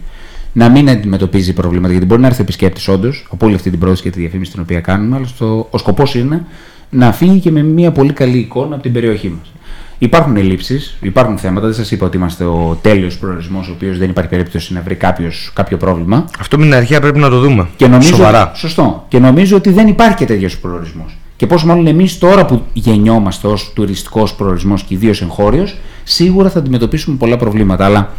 [0.53, 1.91] να μην αντιμετωπίζει προβλήματα.
[1.91, 4.51] Γιατί μπορεί να έρθει ο επισκέπτης όντως από όλη αυτή την πρόοδο και τη διαφήμιση
[4.51, 6.45] την οποία κάνουμε, αλλά στο, ο σκοπός είναι
[6.89, 9.51] να φύγει και με μια πολύ καλή εικόνα από την περιοχή μας.
[10.01, 11.65] Υπάρχουν ελλείψεις, υπάρχουν θέματα.
[11.65, 14.95] Δεν σας είπα ότι είμαστε ο τέλειος προορισμός, ο οποίος δεν υπάρχει περίπτωση να βρει
[14.95, 16.25] κάποιος, κάποιο πρόβλημα.
[16.39, 17.67] Αυτό με την αρχαία πρέπει να το δούμε.
[17.75, 18.51] Και νομίζω, Σοβαρά.
[18.55, 19.05] Σωστό.
[19.07, 21.17] Και νομίζω ότι δεν υπάρχει και τέτοιος προορισμός.
[21.35, 26.59] Και πόσο μάλλον εμείς τώρα που γεννιόμαστε ως τουριστικός προορισμός και ιδίως εγχώριος, σίγουρα θα
[26.59, 27.85] αντιμετωπίσουμε πολλά προβλήματα.
[27.85, 28.13] Αλλά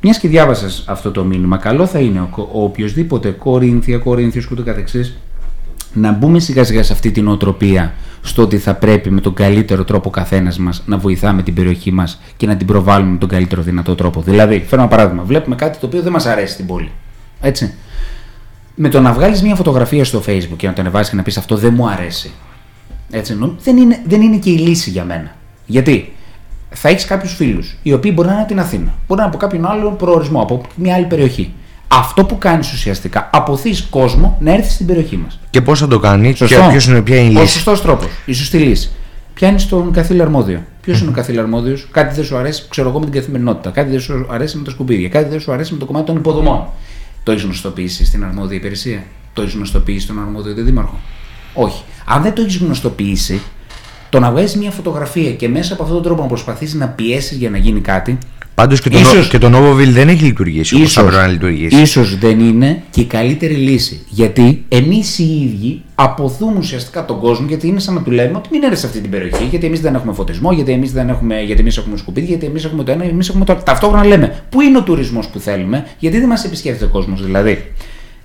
[0.00, 4.50] μιας και διάβασες αυτό το μήνυμα, καλό θα είναι ο, ο οποιοδήποτε Κορίνθια, Κορίνθιος και
[4.52, 5.16] ούτω καθεξής,
[5.92, 9.84] να μπούμε σιγά σιγά σε αυτή την οτροπία στο ότι θα πρέπει με τον καλύτερο
[9.84, 13.28] τρόπο ο καθένας μας να βοηθάμε την περιοχή μας και να την προβάλλουμε με τον
[13.28, 14.22] καλύτερο δυνατό τρόπο.
[14.22, 15.22] Δηλαδή, φέρνω ένα παράδειγμα.
[15.22, 16.90] Βλέπουμε κάτι το οποίο δεν μας αρέσει στην πόλη.
[17.40, 17.74] Έτσι.
[18.74, 21.36] Με το να βγάλεις μια φωτογραφία στο Facebook και να το ανεβάσεις και να πεις
[21.36, 22.30] αυτό δεν μου αρέσει.
[23.10, 25.34] Έτσι, νο- δεν, είναι, δεν είναι και η λύση για μένα.
[25.66, 26.12] Γιατί
[26.70, 29.34] θα έχεις κάποιους φίλους οι οποίοι μπορεί να είναι από την Αθήνα, μπορεί να είναι
[29.34, 31.52] από κάποιον άλλο προορισμό, από μια άλλη περιοχή.
[31.94, 35.38] Αυτό που κάνεις ουσιαστικά, αποθείς κόσμο να έρθει στην περιοχή μας.
[35.50, 36.68] Και πώς θα το κάνει, και Σωστό.
[36.70, 38.06] ποιος είναι, ποια είναι η Ο λύση; σωστός τρόπος.
[38.24, 38.90] Η σωστή λύση.
[39.34, 40.62] Πιάνεις τον καθήλιο αρμόδιο.
[40.80, 43.70] Ποιος είναι ο καθήλιο αρμόδιος, κάτι δεν σου αρέσει, ξέρω εγώ, με την καθημερινότητα.
[43.70, 45.08] Κάτι δεν σου αρέσει με τα σκουπίδια.
[45.08, 46.64] Κάτι δεν σου αρέσει με το κομμάτι των υποδομών.
[47.22, 49.02] Το έχεις γνωστοποιήσει στην αρμόδια υπηρεσία;
[49.32, 50.98] Το έχεις γνωστοποιήσει στον αρμόδιο δήμαρχο.
[51.54, 51.82] Όχι.
[52.04, 53.40] Αν δεν το έχεις γνωστοποιήσει,
[54.08, 57.36] το να βγάζεις μια φωτογραφία και μέσα από αυτόν τον τρόπο να προσπαθήσεις να πιέσεις
[57.36, 58.18] για να γίνει κάτι,
[58.54, 61.26] Πάντως και, το Ίσως- Νο- και το Novoville δεν έχει λειτουργήσει όπως θα ίσως, πρέπει
[61.26, 61.80] να λειτουργήσει.
[61.82, 64.04] ίσως δεν είναι και η καλύτερη λύση.
[64.08, 68.48] Γιατί εμείς οι ίδιοι αποθούμε ουσιαστικά τον κόσμο, γιατί είναι σαν να του λέμε ότι
[68.52, 71.40] μην έρθει σε αυτή την περιοχή, γιατί εμείς δεν έχουμε φωτισμό, γιατί εμείς δεν έχουμε,
[71.40, 73.62] γιατί εμείς έχουμε σκουπίδια, γιατί εμείς έχουμε το ένα, εμείς έχουμε το άλλο.
[73.64, 77.24] Ταυτόχρονα λέμε πού είναι ο τουρισμός που θέλουμε, γιατί δεν μας επισκέφτεται ο κόσμος.
[77.24, 77.72] Δηλαδή,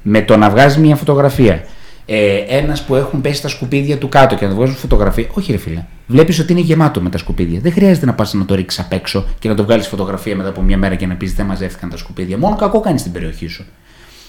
[0.02, 1.63] με το να βγάζεις μια φωτογραφία,
[2.10, 5.28] ε, ένας που έχουν πέσει τα σκουπίδια του κάτω και να του βγάζουν φωτογραφία.
[5.34, 5.86] Όχι, ρε φίλε.
[6.08, 7.60] Βλέπεις ότι είναι γεμάτο με τα σκουπίδια.
[7.60, 10.50] Δεν χρειάζεται να πας να το ρίξεις απ' έξω και να το βγάλεις φωτογραφία μετά
[10.50, 12.38] από μια μέρα και να πεις δεν μαζεύτηκαν τα σκουπίδια.
[12.38, 13.65] Μόνο κακό κάνεις στην περιοχή σου.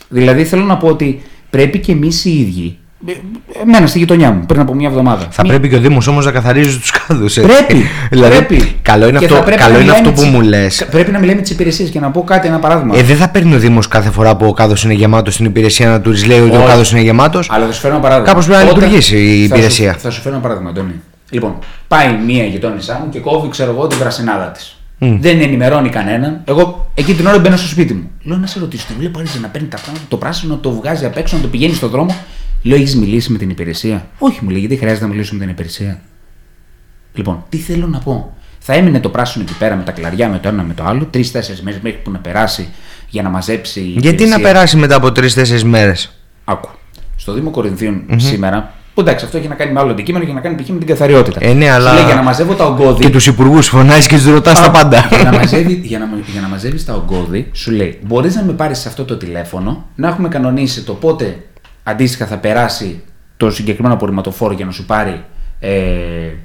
[0.09, 2.79] Δηλαδή θέλω να πω ότι πρέπει και εμείς οι ίδιοι.
[3.07, 3.13] Ε,
[3.63, 5.27] Εμένα στη γειτονιά μου πριν από μια εβδομάδα.
[5.31, 7.35] Θα Μη- πρέπει και ο Δήμος όμως να καθαρίζει τους κάδους.
[7.35, 7.85] Πρέπει.
[8.11, 8.77] δηλαδή, πρέπει.
[8.83, 10.87] Καλό είναι Και αυτό, θα πρέπει καλό να είναι μιλάμε αυτό που τις- μου λες.
[10.91, 12.97] Πρέπει να μιλάμε τις υπηρεσίες και να πω κάτι, ένα παράδειγμα.
[12.99, 15.89] Ε, δεν θα παίρνει ο Δήμος κάθε φορά που ο κάδος είναι γεμάτος στην υπηρεσία
[15.89, 16.67] να του λέει ότι ο Όχι.
[16.69, 17.49] κάδος είναι γεμάτος.
[17.51, 18.29] Αλλά θα σου φέρω ένα παράδειγμα.
[18.31, 19.93] Κάπως πρέπει να Όταν- λειτουργήσει η θα υπηρεσία.
[19.93, 20.93] Σου, θα σου φέρω ένα παράδειγμα, Αντώνη.
[21.31, 21.59] Λοιπόν,
[21.89, 24.73] πάει μία γειτόνισά μου και κόβει, ξέρω εγώ, την πρασινάδα της.
[24.99, 26.41] Δεν ενημερώνει κανέναν.
[26.45, 28.11] Εγώ εκεί την ώρα μπαίνω στο σπίτι μου.
[28.23, 31.05] Λέω να σε ρωτήσω, τη βλέπω άρεσε να παίρνει τα πράγματα, το πράσινο, το βγάζει
[31.05, 32.17] απ' έξω, να το πηγαίνει στον δρόμο.
[32.62, 35.49] Λέω, έχεις μιλήσει με την υπηρεσία; Όχι, μου λέει, γιατί χρειάζεται να μιλήσω με την
[35.49, 36.01] υπηρεσία;
[37.14, 38.33] Λοιπόν, τι θέλω να πω.
[38.59, 41.05] Θα έμεινε το πράσινο εκεί πέρα με τα κλαριά, με το ένα με το άλλο,
[41.11, 42.68] τρει-τέσσερι μέρες μέχρι που να περάσει
[43.09, 43.81] για να μαζέψει.
[43.81, 44.38] η Γιατί να υπηρεσία.
[44.40, 46.68] περάσει μετά από τρει-τέσσερι μέρες; Άκου.
[47.16, 50.40] Στο Δήμο Κορινθίων σήμερα, που εντάξει, αυτό έχει να κάνει με άλλο αντικείμενο και να
[50.40, 50.68] κάνει π.χ.
[50.68, 51.38] με την καθαριότητα.
[51.42, 53.05] Ε, ναι, αλλά- Σου λέει για να μαζεύω τα ογκώδη.
[53.05, 55.09] Και τους υπουργούς φωνάζει και τους ρωτάς τα πάντα.
[55.11, 58.53] για, να μαζεύει, για, να, για να μαζεύεις τα ογκώδη, σου λέει: Μπορείς να με
[58.53, 61.37] πάρεις σε αυτό το τηλέφωνο, να έχουμε κανονίσει το πότε
[61.88, 63.03] αντίστοιχα θα περάσει
[63.37, 65.24] το συγκεκριμένο απορριμματοφόρο για να σου πάρει
[65.61, 65.70] ε,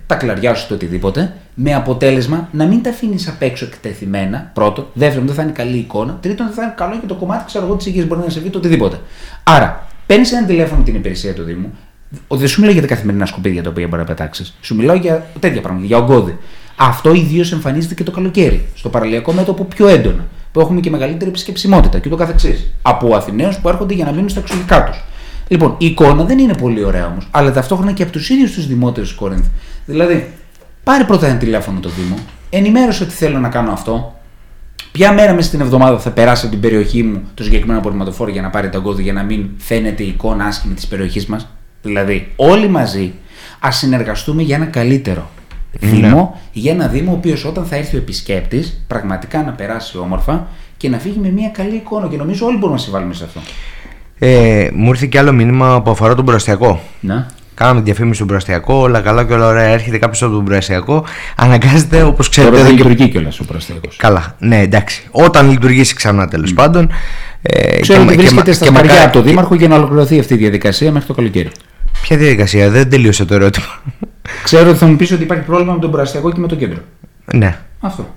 [0.08, 4.52] τα κλαριά σου ή το οτιδήποτε, με αποτέλεσμα να μην τα αφήνεις απ' έξω εκτεθειμένα.
[4.54, 4.88] Πρώτον.
[4.94, 6.18] Δεύτερον, δεν θα είναι καλή εικόνα.
[6.22, 8.40] Τρίτον, δεν θα είναι καλό και το κομμάτι ξέρω εγώ της υγείας μπορεί να σε
[8.40, 9.00] βγει το οτιδήποτε.
[9.44, 11.74] Άρα, παίρνεις ένα τηλέφωνο την υπηρεσία του Δήμου,
[12.28, 14.54] ο- δεν σου μιλάω για τα καθημερινά σκουπίδια τα οποία μπορεί να πετάξεις.
[14.62, 16.38] Σου μιλάω για τέτοια πράγματα, για ογκώδη.
[16.76, 21.30] Αυτό ιδίως εμφανίζεται και το καλοκαίρι, στο παραλιακό μέτωπο πιο έντονα, που έχουμε και μεγαλύτερη
[21.30, 22.74] επισκεψιμότητα και το καθεξής.
[22.82, 25.04] Από Αθηναίους που έρχονται για να μείνουν στα εξωτερικά τους.
[25.54, 28.68] Λοιπόν, η εικόνα δεν είναι πολύ ωραία όμως, αλλά ταυτόχρονα και από τους ίδιους τους
[28.68, 29.50] δημότερους της Κορίνθου.
[29.86, 30.30] Δηλαδή,
[30.84, 32.16] πάρε πρώτα ένα τηλέφωνο το Δήμο,
[32.50, 34.18] ενημέρωσε ότι θέλω να κάνω αυτό,
[34.92, 38.42] Ποια μέρα μέσα στην εβδομάδα θα περάσει από την περιοχή μου το συγκεκριμένο απορριμματοφόρο για
[38.42, 41.48] να πάρει τα γκώδη για να μην φαίνεται η εικόνα άσχημη της περιοχής μας.
[41.82, 43.14] Δηλαδή, όλοι μαζί
[43.60, 45.30] ας συνεργαστούμε για ένα καλύτερο
[45.72, 50.48] Δήμο, για ένα Δήμο ο οποίος όταν θα έρθει ο επισκέπτης πραγματικά να περάσει όμορφα
[50.78, 52.08] και να φύγει με μια καλή εικόνα.
[52.08, 53.40] Και νομίζω όλοι μπορούμε να συμβάλλουμε σε αυτό.
[54.26, 56.82] Ε, μου ήρθε και άλλο μήνυμα που αφορά τον προαστιακό.
[57.00, 57.28] Να.
[57.56, 59.64] Κάναμε διαφήμιση στον προαστιακό, όλα καλά και όλα ωραία.
[59.64, 61.06] Έρχεται κάποιος από τον προαστιακό,
[61.36, 62.56] αναγκάζεται όπως Τώρα ξέρετε.
[62.56, 63.90] δεν εδώ και- λειτουργεί κιόλας ο προστέκο.
[63.98, 65.08] Καλά, ναι, εντάξει.
[65.12, 66.90] Όταν λειτουργήσει ξανά τέλος πάντων.
[67.42, 69.76] Ε, Ξέρω και- ότι και- βρίσκεται και στα σκαριά μακάρι- από το Δήμαρχο για να
[69.76, 71.50] ολοκληρωθεί αυτή η διαδικασία μέχρι το καλοκαίρι.
[72.02, 73.66] Ποια διαδικασία, δεν τελείωσε το ερώτημα.
[74.44, 76.78] Ξέρω ότι θα μου πεις ότι υπάρχει πρόβλημα με τον Προαστιακό και με το κέντρο.
[77.34, 77.58] ναι.
[77.80, 78.16] Αυτό.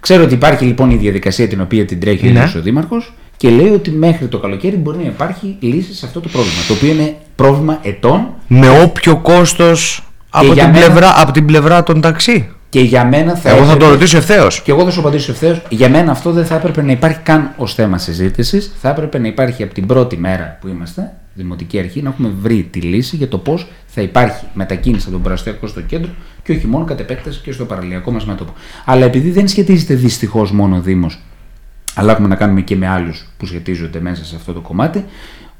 [0.00, 2.38] Ξέρω ότι υπάρχει λοιπόν η διαδικασία την οποία την τρέχει ο Ναι.
[2.38, 6.20] ίδιος ο Δήμαρχος και λέει ότι μέχρι το καλοκαίρι μπορεί να υπάρχει λύση σε αυτό
[6.20, 6.56] το πρόβλημα.
[6.68, 11.44] Το οποίο είναι πρόβλημα ετών Με όποιο κόστος από, για την μένα- πλευρά- από την
[11.46, 12.48] πλευρά των ταξί.
[12.68, 13.48] και για μένα θα.
[13.50, 14.60] Εγώ θα το έπρεπε- ρωτήσω ευθέως.
[14.62, 15.62] Και εγώ θα σου απαντήσω ευθέως.
[15.68, 18.72] Για μένα αυτό δεν θα έπρεπε να υπάρχει καν ως θέμα συζήτησης.
[18.80, 22.68] Θα έπρεπε να υπάρχει από την πρώτη μέρα που είμαστε, Δημοτική Αρχή, να έχουμε βρει
[22.70, 26.10] τη λύση για το πώς θα υπάρχει μετακίνηση από τον Προαστιακό στο κέντρο
[26.42, 28.52] και όχι μόνο κατ' επέκταση και στο παραλιακό μας μέτωπο.
[28.84, 31.18] Αλλά επειδή δεν σχετίζεται δυστυχώς μόνο ο Δήμος,
[31.94, 35.04] αλλά έχουμε να κάνουμε και με άλλους που σχετίζονται μέσα σε αυτό το κομμάτι,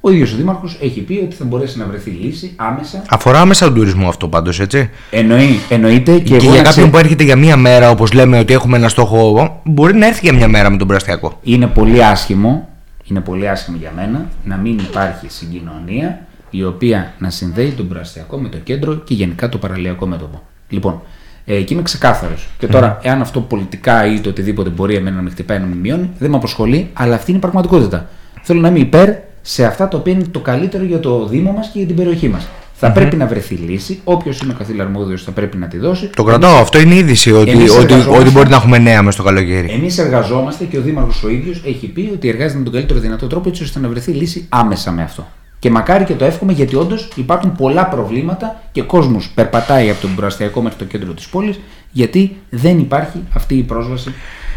[0.07, 3.03] Ο ίδιος ο Δήμαρχος έχει πει ότι θα μπορέσει να βρεθεί λύση άμεσα.
[3.09, 4.90] Αφορά άμεσα τον τουρισμό αυτό πάντως, έτσι.
[5.11, 8.12] Εννοεί, εννοείται και, Και, εγώ για να κάποιον ξέρω- που έρχεται για μία μέρα, όπως
[8.12, 11.38] λέμε ότι έχουμε ένα στόχο, μπορεί να έρθει για μία μέρα με τον Πραστιακό.
[11.42, 12.68] είναι πολύ άσχημο,
[13.05, 18.37] είναι πολύ άσχημο για μένα να μην υπάρχει συγκοινωνία η οποία να συνδέει τον προαστιακό
[18.38, 20.42] με το κέντρο και γενικά το παραλιακό μέτωπο.
[20.68, 21.01] Λοιπόν,
[21.44, 22.48] ε, εκεί είμαι ξεκάθαρος.
[22.59, 25.74] Και τώρα, εάν αυτό πολιτικά ή το οτιδήποτε μπορεί εμένα να με χτυπάει να με
[25.74, 28.09] μειώνει, δεν με απασχολεί, αλλά αυτή είναι η πραγματικότητα.
[28.42, 29.11] Θέλω να είμαι υπέρ
[29.42, 32.28] σε αυτά τα οποία είναι το καλύτερο για το Δήμο μας και για την περιοχή
[32.28, 32.48] μας.
[32.76, 34.00] Θα πρέπει να βρεθεί λύση.
[34.04, 36.11] Όποιος είναι ο καθήλ αρμόδιο θα πρέπει να τη δώσει.
[36.16, 36.57] Το κρατάω.
[36.57, 38.22] Αυτό είναι η είδηση ότι, εμείς ότι, εργαζόμαστε.
[38.22, 39.70] ότι μπορεί να έχουμε νέα μες στο καλοκαίρι.
[39.70, 43.26] Εμείς εργαζόμαστε και ο Δήμαρχος ο ίδιος έχει πει ότι εργάζεται με τον καλύτερο δυνατό
[43.26, 45.26] τρόπο έτσι ώστε να βρεθεί λύση άμεσα με αυτό.
[45.64, 50.14] Και μακάρι και το εύχομαι γιατί όντως υπάρχουν πολλά προβλήματα και κόσμος περπατάει από τον
[50.14, 54.14] προαστιακό μέχρι το κέντρο της πόλης γιατί δεν υπάρχει αυτή η πρόσβαση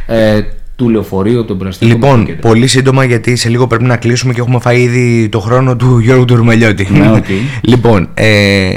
[0.07, 0.41] ε,
[0.75, 2.49] του λεωφορείου από τον προαστιακό μέχρι το Λοιπόν, κέντρο.
[2.49, 5.99] πολύ σύντομα γιατί σε λίγο πρέπει να κλείσουμε και έχουμε φάει ήδη το χρόνο του
[5.99, 6.87] Γιώργου Τουρμελιώτη.
[6.91, 7.25] Ναι, οκ.
[7.71, 8.73] λοιπόν, ε,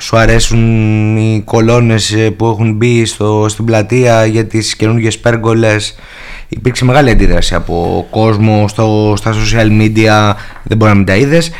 [0.00, 5.94] σου αρέσουν οι κολόνες ε, που έχουν μπει στο, στην πλατεία για τις καινούργιες πέργολες;
[6.48, 11.50] Υπήρξε μεγάλη αντίδραση από κόσμο στο, στα social media, δεν μπορεί να μην τα είδες.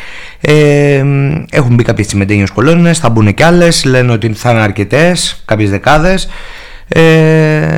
[0.40, 1.04] Ε,
[1.50, 5.70] έχουν μπει κάποιες τσιμεντένιες κολόνες, θα μπουν και άλλες, λένε ότι θα είναι αρκετές, κάποιες
[5.70, 6.28] δεκάδες.
[6.88, 7.76] Ε,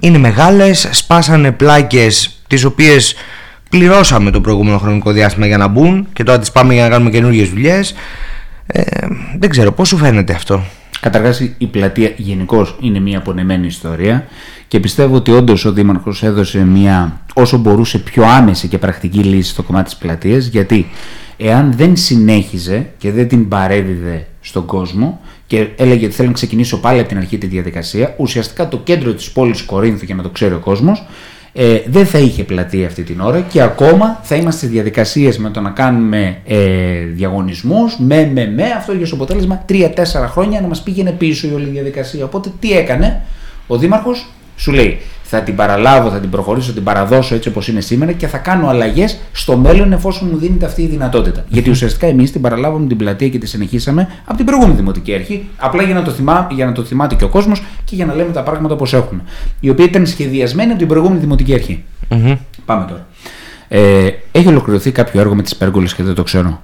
[0.00, 3.14] είναι μεγάλες, σπάσανε πλάκες τις οποίες
[3.70, 7.10] πληρώσαμε το προηγούμενο χρονικό διάστημα για να μπουν και τώρα τις πάμε για να κάνουμε
[7.10, 7.94] καινούργιες δουλειές.
[8.72, 9.06] Ε,
[9.38, 10.62] δεν ξέρω πώς σου φαίνεται αυτό;
[11.00, 14.26] Καταρχάς η πλατεία γενικώς είναι μια απονεμένη ιστορία
[14.68, 19.50] και πιστεύω ότι όντως ο Δήμαρχος έδωσε μια όσο μπορούσε πιο άμεση και πρακτική λύση
[19.50, 20.86] στο κομμάτι της πλατείας γιατί
[21.36, 26.80] εάν δεν συνέχιζε και δεν την παρέδιδε στον κόσμο και έλεγε ότι θέλω να ξεκινήσω
[26.80, 30.28] πάλι από την αρχή τη διαδικασία, ουσιαστικά το κέντρο της πόλης Κορίνθου για να το
[30.28, 31.06] ξέρει ο κόσμος
[31.52, 35.50] ε, δεν θα είχε πλατεία αυτή την ώρα και ακόμα θα είμαστε σε διαδικασίες με
[35.50, 39.88] το να κάνουμε ε, διαγωνισμούς, με, με, με, αυτό για στο αποτέλεσμα 3-4
[40.26, 42.24] χρόνια να μας πήγαινε πίσω η όλη διαδικασία.
[42.24, 43.22] Οπότε τι έκανε,
[43.66, 44.98] ο Δήμαρχος σου λέει
[45.30, 48.38] θα την παραλάβω, θα την προχωρήσω, θα την παραδώσω έτσι όπως είναι σήμερα και θα
[48.38, 51.44] κάνω αλλαγές στο μέλλον εφόσον μου δίνεται αυτή η δυνατότητα.
[51.48, 55.48] Γιατί ουσιαστικά εμείς την παραλάβαμε την πλατεία και τη συνεχίσαμε από την προηγούμενη δημοτική αρχή,
[55.56, 58.14] απλά για να το, θυμά, για να το θυμάται και ο κόσμος και για να
[58.14, 59.22] λέμε τα πράγματα όπως έχουν.
[59.60, 61.84] Η οποία ήταν σχεδιασμένη από την προηγούμενη δημοτική αρχή.
[62.64, 63.06] Πάμε τώρα.
[63.68, 66.60] Ε, έχει ολοκληρωθεί κάποιο έργο με τις πέργολες και δεν το ξέρω;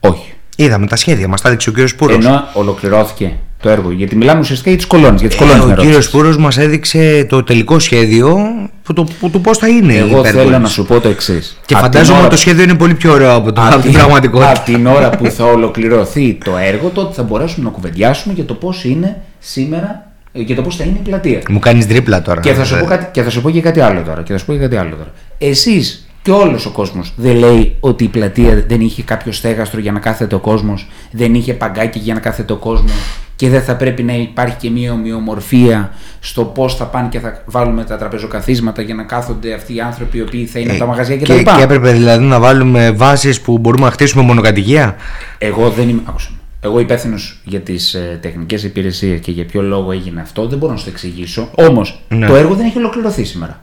[0.00, 0.32] Όχι.
[0.56, 2.16] Είδαμε τα σχέδια, μας τα έδειξε ο κύριος Πούρος.
[2.16, 3.90] Ενώ ολοκληρώθηκε το έργο.
[3.90, 5.20] Γιατί μιλάμε ουσιαστικά για τις κολόνες.
[5.20, 6.10] Για τις κολόνες Ε, με ο κύριος ρώτησες.
[6.12, 8.36] Πούρος μας έδειξε το τελικό σχέδιο
[8.82, 10.44] που το, που, του πώς θα είναι η Εγώ υπέρβολη.
[10.46, 11.58] θέλω να σου πω το εξής.
[11.66, 14.50] Και φαντάζομαι ότι το σχέδιο είναι πολύ πιο ωραίο από, το, από την πραγματικότητα.
[14.50, 18.54] Από την ώρα που θα ολοκληρωθεί το έργο, τότε θα μπορέσουμε να κουβεντιάσουμε για το
[18.54, 21.40] πώς είναι σήμερα ε, για το πώς θα είναι η πλατεία.
[21.48, 22.40] Μου κάνεις τρίπλα τώρα.
[22.40, 24.22] Και θα, σου Ε, πω κάτι, και θα σου πω και κάτι άλλο τώρα.
[24.22, 25.12] Και θα σου πω και κάτι άλλο τώρα.
[25.38, 29.92] Εσείς και όλος ο κόσμος δεν λέει ότι η πλατεία δεν είχε κάποιο στέγαστρο για
[29.92, 32.92] να κάθεται ο κόσμος, δεν είχε παγκάκι για να κάθεται ο κόσμος;
[33.38, 37.42] Και δεν θα πρέπει να υπάρχει και μια ομοιομορφία στο πώς θα πάνε και θα
[37.44, 40.80] βάλουμε τα τραπεζοκαθίσματα για να κάθονται αυτοί οι άνθρωποι οι οποίοι θα είναι ε, από
[40.80, 41.56] τα μαγαζιά και, κτλ.
[41.56, 44.96] και έπρεπε δηλαδή να βάλουμε βάσεις που μπορούμε να χτίσουμε μονοκατοικία;
[45.38, 46.00] Εγώ δεν είμαι.
[46.04, 46.28] Άκουσα.
[46.30, 46.36] με.
[46.60, 50.72] Εγώ υπεύθυνος για τις ε, τεχνικές υπηρεσίες και για ποιο λόγο έγινε αυτό δεν μπορώ
[50.72, 51.50] να σου το εξηγήσω.
[51.54, 52.26] Όμως Ναι.
[52.26, 53.60] το έργο δεν έχει ολοκληρωθεί σήμερα.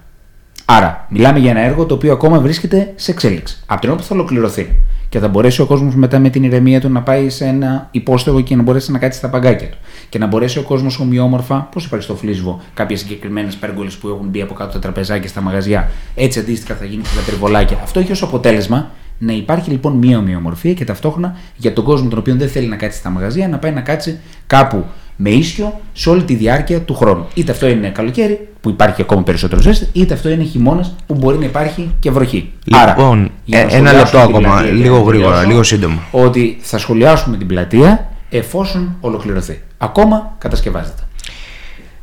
[0.68, 3.58] Άρα, μιλάμε για ένα έργο το οποίο ακόμα βρίσκεται σε εξέλιξη.
[3.66, 4.76] Από την ώρα που θα ολοκληρωθεί
[5.10, 8.42] και θα μπορέσει ο κόσμος μετά με την ηρεμία του να πάει σε ένα υπόστεγο
[8.42, 9.78] και να μπορέσει να κάτσει στα παγκάκια του.
[10.10, 14.28] Και να μπορέσει ο κόσμος ομοιόμορφα, πώς υπάρχει στο φλίσβο, κάποιες συγκεκριμένες πέργολες που έχουν
[14.28, 15.90] μπει από κάτω τα τραπεζάκια στα μαγαζιά.
[16.16, 17.80] Έτσι αντίστοιχα θα γίνει και τα περιβολάκια.
[17.84, 22.20] Αυτό έχει ως αποτέλεσμα να υπάρχει λοιπόν μία ομοιομορφία και ταυτόχρονα για τον κόσμο τον
[22.20, 24.86] οποίο δεν θέλει να κάτσει στα μαγαζιά να πάει να κάτσει κάπου
[25.16, 27.28] με ίσιο σε όλη τη διάρκεια του χρόνου.
[27.34, 31.38] Είτε αυτό είναι καλοκαίρι που υπάρχει ακόμα περισσότερο ζέστη, είτε αυτό είναι χειμώνας που μπορεί
[31.38, 32.52] να υπάρχει και βροχή.
[32.64, 35.48] Λοιπόν, για να ε, ένα λεπτό σχολιάσουμε την ακόμα, πλατεία και λίγο να γρήγορα, τελειώσω,
[35.48, 36.02] λίγο σύντομα.
[36.12, 39.62] Ότι θα σχολιάσουμε την πλατεία εφόσον ολοκληρωθεί.
[39.78, 41.02] Ακόμα κατασκευάζεται.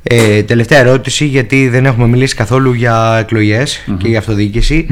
[0.03, 4.87] Ε, τελευταία ερώτηση, γιατί δεν έχουμε μιλήσει καθόλου για εκλογες και για αυτοδιοίκηση.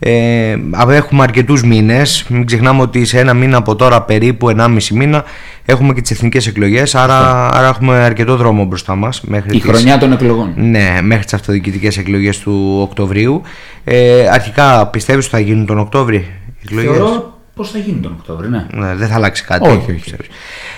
[0.00, 4.94] Ε, α, έχουμε αρκετούς μήνες, μην ξεχνάμε ότι σε ένα μήνα από τώρα περίπου 1,5
[4.94, 5.24] μήνα
[5.64, 9.20] έχουμε και τις εθνικές εκλογές, άρα, άρα έχουμε αρκετό δρόμο μπροστά μας.
[9.20, 10.52] Μέχρι Η τις- χρονιά των εκλογών.
[10.56, 13.42] Ναι, μέχρι τις αυτοδιοικητικές εκλογές του Οκτωβρίου.
[13.84, 18.12] Ε, αρχικά πιστεύεις ότι θα γίνουν τον Οκτώβρη οι εκλογές; Θεωρώ πως θα γίνει τον
[18.18, 18.66] Οκτώβριο, ναι.
[18.72, 19.68] Ναι, δεν θα αλλάξει κάτι.
[19.68, 19.92] Όχι, όχι.
[19.92, 20.26] πιστεύεις.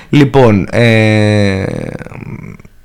[0.09, 1.63] Λοιπόν, ε,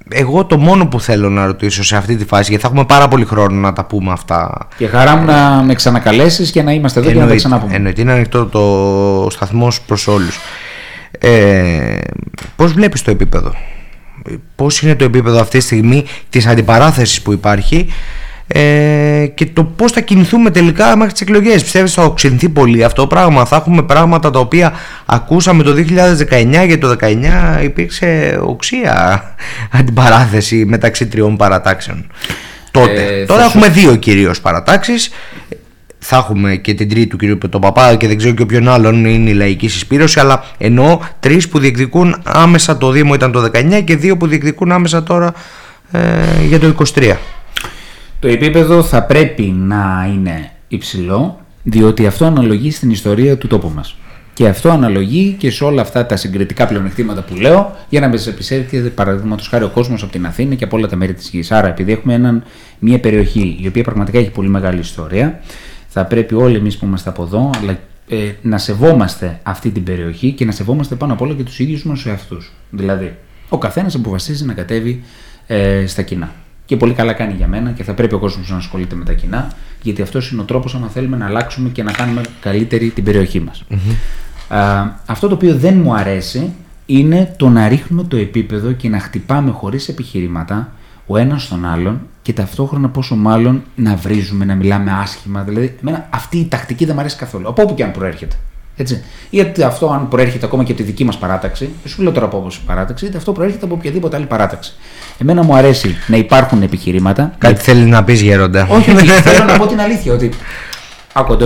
[0.10, 3.08] εγώ το μόνο που θέλω να ρωτήσω σε αυτή τη φάση, γιατί θα έχουμε πάρα
[3.08, 4.68] πολύ χρόνο να τα πούμε αυτά.
[4.78, 7.76] Και χαρά μου να με ξανακαλέσεις και να είμαστε εδώ και να τα ξαναπούμε.
[7.76, 10.40] εννοείται, είναι ανοιχτό το σταθμός προς όλους.
[11.20, 11.98] Ε,
[12.56, 13.54] πώς βλέπεις το επίπεδο,
[14.56, 17.88] πώς είναι το επίπεδο αυτή τη στιγμή της αντιπαράθεσης που υπάρχει;
[18.48, 21.62] Ε, και το πώς θα κινηθούμε τελικά μέχρι τις εκλογές.
[21.62, 24.74] Πιστεύεις θα οξυνθεί πολύ αυτό το πράγμα, θα έχουμε πράγματα τα οποία
[25.06, 25.84] ακούσαμε το 2019
[26.50, 29.24] γιατί το 2019 υπήρξε οξία
[29.80, 32.08] αντιπαράθεση μεταξύ τριών παρατάξεων.
[32.72, 33.20] Τότε.
[33.22, 35.12] Ε, Τώρα θα έχουμε δύο κυρίως παρατάξεις
[36.08, 39.30] θα έχουμε και την τρίτη του κυρίου Πετοπαπά και δεν ξέρω και ποιον άλλον είναι
[39.30, 43.96] η λαϊκή συσπήρωση, αλλά εννοώ τρεις που διεκδικούν άμεσα το Δήμο ήταν το 19 και
[43.96, 45.34] δύο που διεκδικούν άμεσα τώρα
[45.92, 46.00] ε,
[46.48, 47.16] για το 23.
[48.20, 53.96] Το επίπεδο θα πρέπει να είναι υψηλό, διότι αυτό αναλογεί στην ιστορία του τόπου μας.
[54.34, 58.28] Και αυτό αναλογεί και σε όλα αυτά τα συγκριτικά πλεονεκτήματα που λέω, για να μας
[58.28, 61.52] επισέρχεται παραδείγματος χάρη ο κόσμος από την Αθήνα και από όλα τα μέρη της γης.
[61.52, 62.44] Άρα, επειδή έχουμε έναν,
[62.80, 65.40] μια περιοχή η οποία πραγματικά έχει πολύ μεγάλη ιστορία,
[65.88, 70.32] θα πρέπει όλοι εμείς που είμαστε από εδώ αλλά, ε, να σεβόμαστε αυτή την περιοχή
[70.32, 72.52] και να σεβόμαστε πάνω απ' όλα και τους ίδιους μας εαυτούς.
[72.70, 73.16] Δηλαδή,
[73.50, 75.04] ο καθένας αποφασίζει να κατέβει
[75.48, 76.32] ε, στα κοινά.
[76.66, 79.14] Και πολύ καλά κάνει για μένα και θα πρέπει ο κόσμος να ασχολείται με τα
[79.14, 79.52] κοινά,
[79.82, 83.40] γιατί αυτός είναι ο τρόπος αν θέλουμε να αλλάξουμε και να κάνουμε καλύτερη την περιοχή
[83.40, 83.64] μας.
[85.06, 86.54] αυτό το οποίο δεν μου αρέσει
[86.86, 90.72] είναι το να ρίχνουμε το επίπεδο και να χτυπάμε χωρίς επιχειρήματα
[91.08, 95.42] ο ένας στον άλλον και ταυτόχρονα πόσο μάλλον να βρίζουμε, να μιλάμε άσχημα.
[95.42, 97.48] Δηλαδή, εμένα αυτή η τακτική δεν μου αρέσει καθόλου.
[97.48, 98.36] Από όπου και αν προέρχεται.
[98.76, 99.04] Έτσι.
[99.30, 102.26] Είτε αυτό αν προέρχεται ακόμα και από τη δική μας παράταξη, δεν σου λέω τώρα
[102.26, 104.74] από όπως παράταξη, είτε αυτό προέρχεται από οποιαδήποτε άλλη παράταξη.
[105.18, 107.36] Εμένα μου αρέσει να υπάρχουν επιχειρήματα.
[107.38, 109.08] Κάτι θέλεις να πεις, Γέροντα; Όχι, όχι.
[109.28, 110.30] θέλω να πω την αλήθεια ότι.
[111.14, 111.38] Άκου,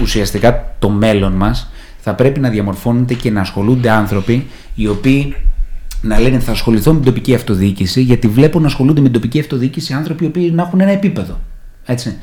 [0.00, 1.70] ουσιαστικά το μέλλον μας
[2.00, 5.34] θα πρέπει να διαμορφώνεται και να ασχολούνται άνθρωποι οι οποίοι
[6.00, 9.40] να λένε θα ασχοληθώ με την τοπική αυτοδιοίκηση, γιατί βλέπω να ασχολούνται με την τοπική
[9.40, 11.40] αυτοδιοίκηση άνθρωποι οι οποίοι να έχουν ένα επίπεδο.
[11.84, 12.16] Έτσι.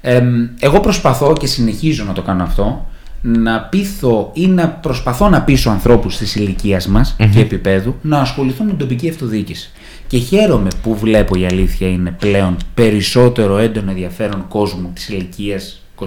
[0.00, 0.22] Ε,
[0.58, 2.86] εγώ προσπαθώ και συνεχίζω να το κάνω αυτό,
[3.26, 8.66] να πείθω ή να προσπαθώ να πείσω ανθρώπους της ηλικίας μας και επίπεδου να ασχοληθούν
[8.66, 9.70] με την τοπική αυτοδιοίκηση.
[10.06, 16.04] Και χαίρομαι που βλέπω η αλήθεια είναι πλέον περισσότερο έντονο ενδιαφέρον κόσμου της ηλικίας 25,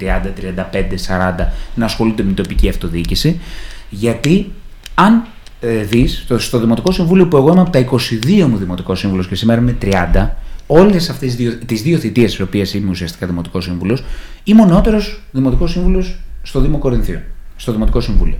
[0.00, 0.32] 30,
[0.72, 3.40] 35, 40 να ασχολούνται με την τοπική αυτοδιοίκηση.
[3.90, 4.52] Γιατί
[4.94, 5.24] αν
[5.60, 9.28] ε, δεις στο, στο Δημοτικό Συμβούλιο που εγώ είμαι από τα 22 μου Δημοτικό Σύμβουλος
[9.28, 10.28] και σήμερα είμαι 30,
[10.66, 14.04] όλες αυτές τις δύο, τις δύο θητείες, στις οποίες είμαι ουσιαστικά Δημοτικός Σύμβουλος,
[14.44, 16.16] είμαι ο νεότερος Δημοτικός Σύμβουλος
[16.48, 17.20] στο Δήμο Κορινθίου,
[17.56, 18.36] στο Δημοτικό Συμβούλιο.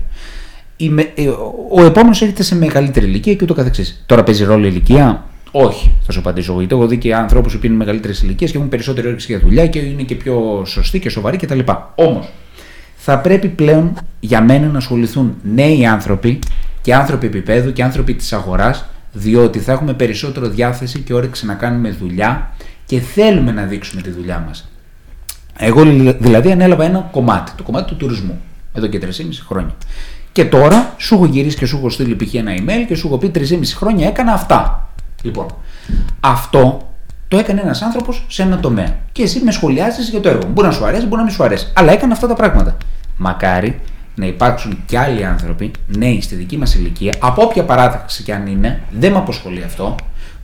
[0.77, 1.27] Είμαι, ε,
[1.71, 4.03] ο επόμενος έρχεται σε μεγαλύτερη ηλικία και ούτω καθεξής.
[4.05, 6.59] Τώρα παίζει ρόλο η ηλικία; Όχι, θα σου απαντήσω εγώ.
[6.59, 9.67] Γιατί έχω δει και ανθρώπους που είναι μεγαλύτερες ηλικίες και έχουν περισσότερη όρεξη για δουλειά
[9.67, 11.59] και είναι και πιο σωστοί και σοβαροί κτλ.
[11.95, 12.29] Όμως,
[12.95, 16.39] θα πρέπει πλέον για μένα να ασχοληθούν νέοι άνθρωποι
[16.81, 21.53] και άνθρωποι επίπεδου και άνθρωποι της αγοράς διότι θα έχουμε περισσότερο διάθεση και όρεξη να
[21.53, 22.51] κάνουμε δουλειά
[22.85, 24.69] και θέλουμε να δείξουμε τη δουλειά μας.
[25.61, 25.83] Εγώ
[26.19, 28.41] δηλαδή ανέλαβα ένα κομμάτι, το κομμάτι του τουρισμού,
[28.73, 29.07] εδώ και 3,5
[29.47, 29.75] χρόνια.
[30.31, 32.33] Και τώρα σου έχω γυρίσει και σου έχω στείλει π.χ.
[32.33, 34.89] ένα email και σου έχω πει 3,5 χρόνια έκανα αυτά.
[35.21, 35.45] Λοιπόν,
[36.19, 36.87] αυτό
[37.27, 38.97] το έκανε ένας άνθρωπος σε ένα τομέα.
[39.11, 40.47] Και εσύ με σχολιάζεις για το έργο.
[40.47, 41.71] Μπορεί να σου αρέσει, μπορεί να μην σου αρέσει.
[41.73, 42.77] Αλλά έκανα αυτά τα πράγματα.
[43.17, 43.79] Μακάρι
[44.15, 48.47] να υπάρξουν και άλλοι άνθρωποι, νέοι στη δική μας ηλικία, από όποια παράταξη και αν
[48.47, 49.95] είναι, δεν με αποσχολεί αυτό,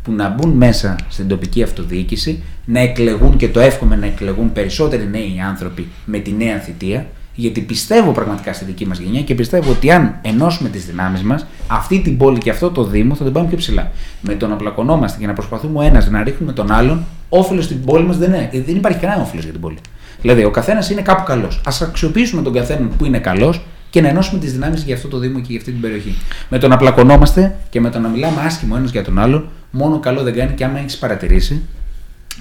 [0.06, 5.08] που να μπουν μέσα στην τοπική αυτοδιοίκηση, να εκλεγούν και το εύχομαι να εκλεγούν περισσότεροι
[5.10, 9.72] νέοι άνθρωποι με τη νέα θητεία, γιατί πιστεύω πραγματικά στη δική μας γενιά και πιστεύω
[9.72, 13.34] ότι αν ενώσουμε τις δυνάμεις μας, αυτή την πόλη και αυτό το Δήμο θα την
[13.34, 13.92] πάμε πιο ψηλά.
[14.22, 17.86] Με το να πλακωνόμαστε και να προσπαθούμε ο ένας να ρίχνουμε τον άλλον, όφελος στην
[17.86, 18.50] πόλη μας δεν, είναι.
[18.66, 19.78] δεν υπάρχει κανένα όφελος για την πόλη.
[20.22, 21.56] Δηλαδή, ο καθένας είναι κάπου καλός.
[21.56, 23.62] Α αξιοποιήσουμε τον καθένα που είναι καλός
[23.96, 26.16] και να ενώσουμε τις δυνάμεις για αυτό το Δήμο και για αυτή την περιοχή.
[26.50, 30.00] Με το να πλακωνόμαστε και με το να μιλάμε άσχημο ένας για τον άλλον, μόνο
[30.00, 31.62] καλό δεν κάνει και άμα έχεις παρατηρήσει,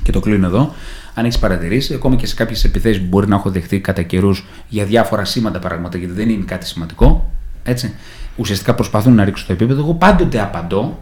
[0.03, 0.75] και το κλείνω εδώ,
[1.15, 4.47] αν έχεις παρατηρήσει, ακόμη και σε κάποιες επιθέσεις που μπορεί να έχω δεχθεί κατά καιρούς
[4.69, 7.31] για διάφορα σήματα πράγματα, γιατί δεν είναι κάτι σημαντικό,
[7.63, 7.95] έτσι,
[8.37, 9.81] ουσιαστικά προσπαθούν να ρίξουν το επίπεδο.
[9.81, 10.99] Εγώ πάντοτε απαντώ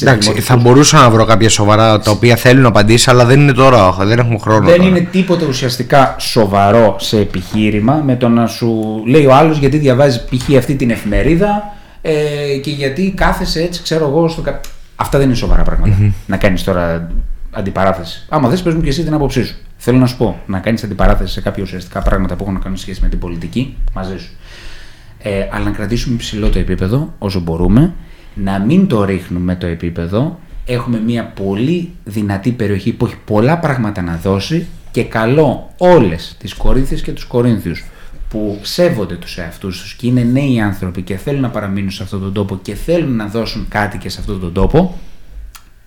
[0.00, 3.52] Εντάξει, θα μπορούσα να βρω κάποια σοβαρά τα οποία θέλουν να απαντήσει, αλλά δεν είναι
[3.52, 4.66] τώρα, δεν έχουμε χρόνο.
[4.66, 4.88] Δεν τώρα.
[4.88, 10.24] είναι τίποτε ουσιαστικά σοβαρό σε επιχείρημα με το να σου λέει ο άλλος γιατί διαβάζει
[10.24, 10.56] π.χ.
[10.56, 11.72] αυτή την εφημερίδα
[12.02, 12.12] ε,
[12.62, 14.28] και γιατί κάθεσαι έτσι, ξέρω εγώ.
[14.28, 14.42] Στο...
[14.96, 15.64] Αυτά δεν είναι σοβαρά
[16.26, 17.10] Να κάνεις τώρα
[17.50, 18.26] αντιπαράθεση.
[18.28, 19.54] Άμα θες, πες μου και εσύ την άποψή σου.
[19.76, 22.78] Θέλω να σου πω να κάνεις αντιπαράθεση σε κάποια ουσιαστικά πράγματα που έχουν να κάνουν
[22.78, 24.30] σχέση με την πολιτική μαζί σου.
[25.18, 27.92] Ε, αλλά να κρατήσουμε υψηλό το επίπεδο όσο μπορούμε
[28.34, 30.38] να μην το ρίχνουμε το επίπεδο.
[30.66, 36.54] Έχουμε μια πολύ δυνατή περιοχή που έχει πολλά πράγματα να δώσει και καλό όλες τις
[36.54, 37.84] Κορίνθιες και τους Κορίνθιους
[38.28, 42.20] που σέβονται τους εαυτούς τους και είναι νέοι άνθρωποι και θέλουν να παραμείνουν σε αυτόν
[42.20, 44.98] τον τόπο και θέλουν να δώσουν κάτι και σε αυτόν τον τόπο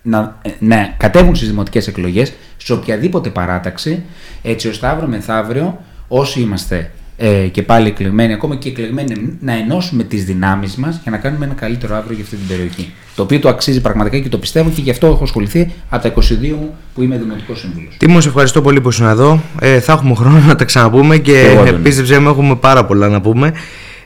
[0.02, 4.02] να, να κατέβουν στις δημοτικές εκλογές σε οποιαδήποτε παράταξη
[4.42, 6.90] έτσι ώστε αύριο μεθαύριο όσοι είμαστε
[7.20, 11.44] ε, και πάλι εκλεγμένοι, ακόμα και εκλεγμένοι, να ενώσουμε τις δυνάμεις μας για να κάνουμε
[11.44, 12.92] ένα καλύτερο αύριο για αυτή την περιοχή.
[13.14, 16.14] Το οποίο το αξίζει πραγματικά και το πιστεύω και γι' αυτό έχω ασχοληθεί από τα
[16.14, 17.96] 22 μου που είμαι Δημοτικός Σύμβουλος.
[17.98, 19.42] Τίμω, σε ευχαριστώ πολύ που ήσουν εδώ.
[19.60, 23.08] Ε, θα έχουμε χρόνο να τα ξαναπούμε και, Και εγώ, πίστεψέ με, έχουμε πάρα πολλά
[23.08, 23.52] να πούμε.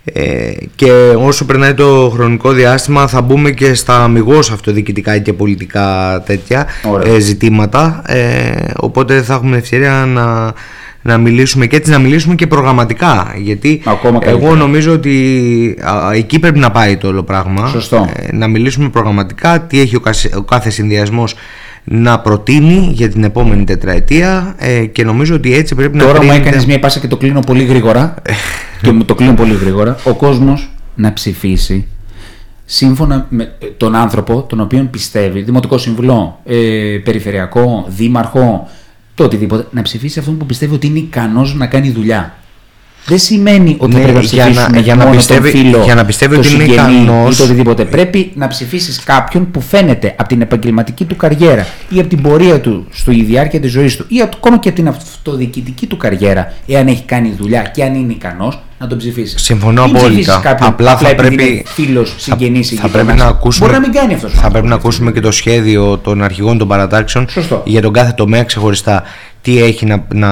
[0.04, 6.22] Ε, και όσο περνάει το χρονικό διάστημα θα μπούμε και στα αμυγός αυτοδιοικητικά και πολιτικά
[6.26, 7.14] τέτοια Ωραία.
[7.14, 10.52] ε, ζητήματα ε, οπότε θα έχουμε ευκαιρία να,
[11.02, 14.54] να μιλήσουμε και έτσι να μιλήσουμε και προγραμματικά γιατί Ακόμα εγώ καλύτερα.
[14.56, 18.08] νομίζω ότι α, εκεί πρέπει να πάει το όλο πράγμα Σωστό.
[18.16, 21.34] Ε, να μιλήσουμε προγραμματικά τι έχει ο, κασε- ο κάθε συνδυασμός
[21.84, 26.18] να προτείνει για την επόμενη τετραετία ε, και νομίζω ότι έτσι πρέπει να Τώρα μου
[26.18, 28.14] κρίνεται- έκανες μια πάσα και το κλείνω πολύ γρήγορα.
[28.82, 29.96] και μου το κλείνω πολύ γρήγορα.
[30.04, 31.86] Ο κόσμος να ψηφίσει
[32.64, 36.56] σύμφωνα με ε, τον άνθρωπο τον οποίο πιστεύει, Δημοτικό Συμβουλό, ε,
[37.04, 38.68] Περιφερειακό, Δήμαρχο,
[39.14, 42.36] το οτιδήποτε, να ψηφίσει αυτόν που πιστεύει ότι είναι ικανός να κάνει δουλειά.
[43.06, 45.82] Δεν σημαίνει ότι Ναι, πρέπει να για να- ψηφίσουμε για να μόνο πιστεύει- τον φίλο,
[45.84, 47.34] για να πιστεύει το ότι είναι συγγενή ικανός.
[47.34, 47.84] ή το οτιδήποτε.
[47.84, 52.60] Πρέπει να ψηφίσεις κάποιον που φαίνεται από την επαγγελματική του καριέρα ή από την πορεία
[52.60, 56.86] του στη διάρκεια της ζωής του ή ακόμα και από την αυτοδιοικητική του καριέρα, εάν
[56.86, 59.42] έχει κάνει δουλειά και αν είναι ικανός, να τον ψηφίσεις.
[59.42, 60.48] Συμφωνώ Μην ψηφίσεις απόλυτα.
[60.48, 62.92] Κάποιον, Απλά θα επειδή πρέπει- είναι φίλος, συγγενής, θα γείτονας.
[62.92, 64.32] πρέπει να ακούσουμε, Μπορεί να μην κάνει αυτός.
[64.32, 67.62] θα πρέπει να ακούσουμε και το σχέδιο των αρχηγών των παρατάξεων Σωστό.
[67.64, 69.02] για τον κάθε τομέα ξεχωριστά.
[69.42, 70.28] Τι έχει να, να,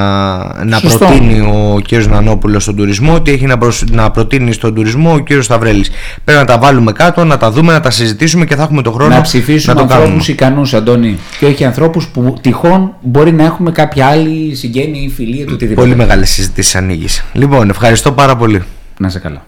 [0.65, 0.99] να Σωστό.
[1.07, 1.93] προτείνει ο κ.
[2.07, 5.43] Νανόπουλος στον τουρισμό, τι έχει να, προσ- να προτείνει στον τουρισμό ο κ.
[5.43, 5.91] Σταυρέλης.
[6.25, 8.91] Πρέπει να τα βάλουμε κάτω, να τα δούμε, να τα συζητήσουμε και θα έχουμε το
[8.93, 10.05] χρόνο Να ψηφίσουμε να το κάνουμε.
[10.07, 11.19] ανθρώπους ικανούς, Αντώνη.
[11.39, 15.87] Και όχι ανθρώπους που τυχόν μπορεί να έχουμε κάποια άλλη συγγένεια ή φιλία του οτιδήποτε.
[15.87, 17.25] Πολύ μεγάλη συζήτηση ανοίγεις.
[17.33, 18.63] Λοιπόν, ευχαριστώ πάρα πολύ.
[18.99, 19.45] Να σε καλά.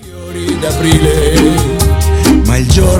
[0.00, 1.73] fiori d'aprile